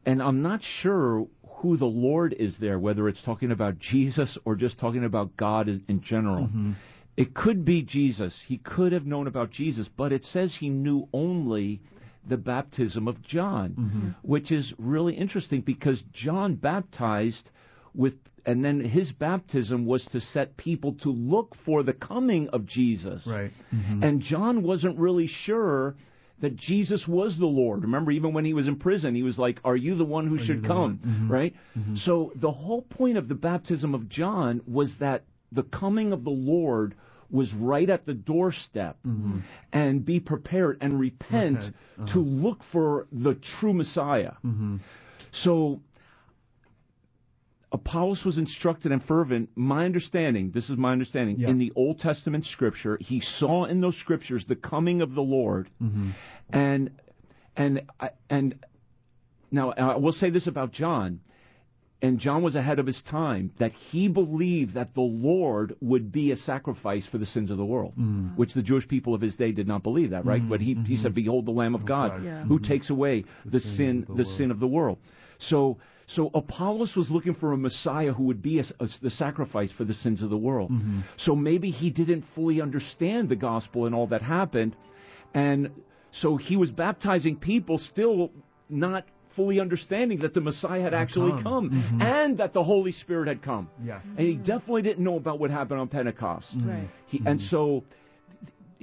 [0.05, 1.29] And I'm not sure
[1.65, 5.67] who the Lord is there, whether it's talking about Jesus or just talking about God
[5.67, 6.45] in, in general.
[6.45, 6.73] Mm-hmm.
[7.17, 8.35] It could be Jesus.
[8.47, 11.81] He could have known about Jesus, but it says he knew only
[12.29, 14.09] the baptism of John, mm-hmm.
[14.21, 17.49] which is really interesting because John baptized
[17.95, 18.13] with,
[18.45, 23.23] and then his baptism was to set people to look for the coming of Jesus.
[23.27, 23.53] Right.
[23.75, 24.03] Mm-hmm.
[24.03, 25.97] And John wasn't really sure
[26.41, 27.83] that Jesus was the Lord.
[27.83, 30.37] Remember, even when he was in prison, he was like, Are you the one who
[30.37, 30.99] you should come?
[31.03, 31.29] one?
[31.29, 31.31] Mhm.
[31.31, 31.55] Right?
[32.05, 36.31] So the whole point of the baptism of John was that the coming of the
[36.31, 36.95] Lord
[37.31, 38.97] was right at the doorstep
[39.73, 41.57] and be prepared and repent
[41.99, 44.33] Repent, to look for the true Messiah.
[44.45, 44.77] Mm-hmm.
[45.33, 45.81] So
[47.75, 49.51] Apollos was instructed and fervent.
[49.57, 51.49] My understanding, this is my understanding, Yeah.
[51.49, 55.69] in the Old Testament scripture, he saw in those scriptures the coming of the Lord,
[55.83, 56.11] Mm-hmm.
[56.51, 56.91] and
[57.57, 57.83] and
[58.31, 58.55] and
[59.51, 61.19] now I will say this about John,
[62.01, 65.01] and John was ahead of his time that he believed that the
[65.31, 68.37] Lord would be a sacrifice for the sins of the world, Mm.
[68.37, 70.49] which the Jewish people of his day did not believe that, right?
[70.49, 72.25] But he he said, "Behold, the Lamb of God, God.
[72.25, 72.45] Yeah.
[72.45, 74.37] who takes away the, sin sin the the world.
[74.39, 74.99] sin of the world."
[75.39, 75.79] So.
[76.07, 79.85] So Apollos was looking for a Messiah who would be a, a- the sacrifice for
[79.85, 80.71] the sins of the world.
[80.71, 81.01] Mm-hmm.
[81.19, 84.77] So maybe he didn't fully understand the gospel and all that happened,
[85.33, 85.71] and
[86.13, 88.31] so he was baptizing people still
[88.69, 91.43] not fully understanding that the Messiah had actually come.
[91.43, 92.03] come, mm-hmm.
[92.03, 93.69] and that the Holy Spirit had come.
[93.85, 94.03] Yes.
[94.17, 96.47] And he definitely didn't know about what happened on Pentecost.
[96.57, 96.69] Mm-hmm.
[96.71, 96.89] Right.
[97.09, 97.83] He, And so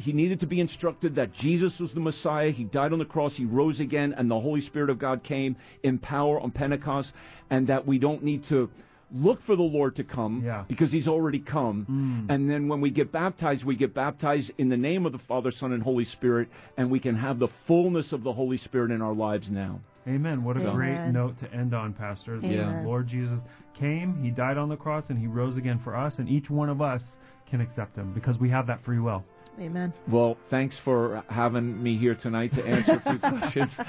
[0.01, 2.51] he needed to be instructed that Jesus was the Messiah.
[2.51, 3.33] He died on the cross.
[3.35, 7.11] He rose again, and the Holy Spirit of God came in power on Pentecost,
[7.49, 8.69] and that we don't need to
[9.13, 10.63] look for the Lord to come Yeah.
[10.67, 11.85] because he's already come.
[12.29, 12.33] Mm.
[12.33, 15.51] And then when we get baptized, we get baptized in the name of the Father,
[15.51, 16.47] Son, and Holy Spirit,
[16.77, 19.81] and we can have the fullness of the Holy Spirit in our lives now.
[20.07, 20.43] Amen.
[20.43, 20.75] What a Amen.
[20.75, 22.39] great note to end on, Pastor.
[22.39, 22.85] The Amen.
[22.85, 23.39] Lord Jesus
[23.77, 26.69] came, He died on the cross, and He rose again for us, and each one
[26.69, 27.01] of us
[27.49, 29.23] can accept Him because we have that free will.
[29.61, 29.93] Amen.
[30.09, 33.69] Well, thanks for having me here tonight to answer a few questions.
[33.77, 33.83] Uh,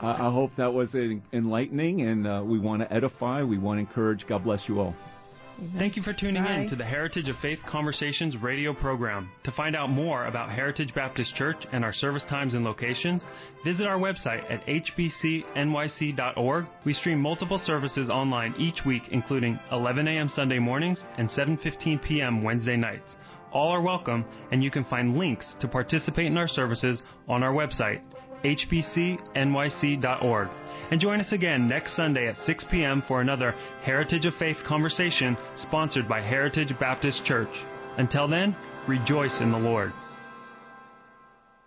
[0.00, 0.94] I hope that was
[1.32, 4.26] enlightening, and uh, we want to edify, we want to encourage.
[4.26, 4.94] God bless you all.
[5.58, 5.74] Amen.
[5.76, 6.60] Thank you for tuning Bye.
[6.60, 9.28] in to the Heritage of Faith Conversations radio program.
[9.42, 13.24] To find out more about Heritage Baptist Church and our service times and locations,
[13.64, 16.66] visit our website at hbcnyc.org.
[16.86, 20.28] We stream multiple services online each week, including 11 a.m.
[20.28, 22.44] Sunday mornings and 7:15 p.m.
[22.44, 23.16] Wednesday nights.
[23.52, 27.52] All are welcome, and you can find links to participate in our services on our
[27.52, 28.02] website,
[28.44, 29.28] hbcnyc.org.
[30.90, 33.02] And join us again next Sunday at 6 p.m.
[33.06, 37.48] for another Heritage of Faith conversation sponsored by Heritage Baptist Church.
[37.96, 39.92] Until then, rejoice in the Lord.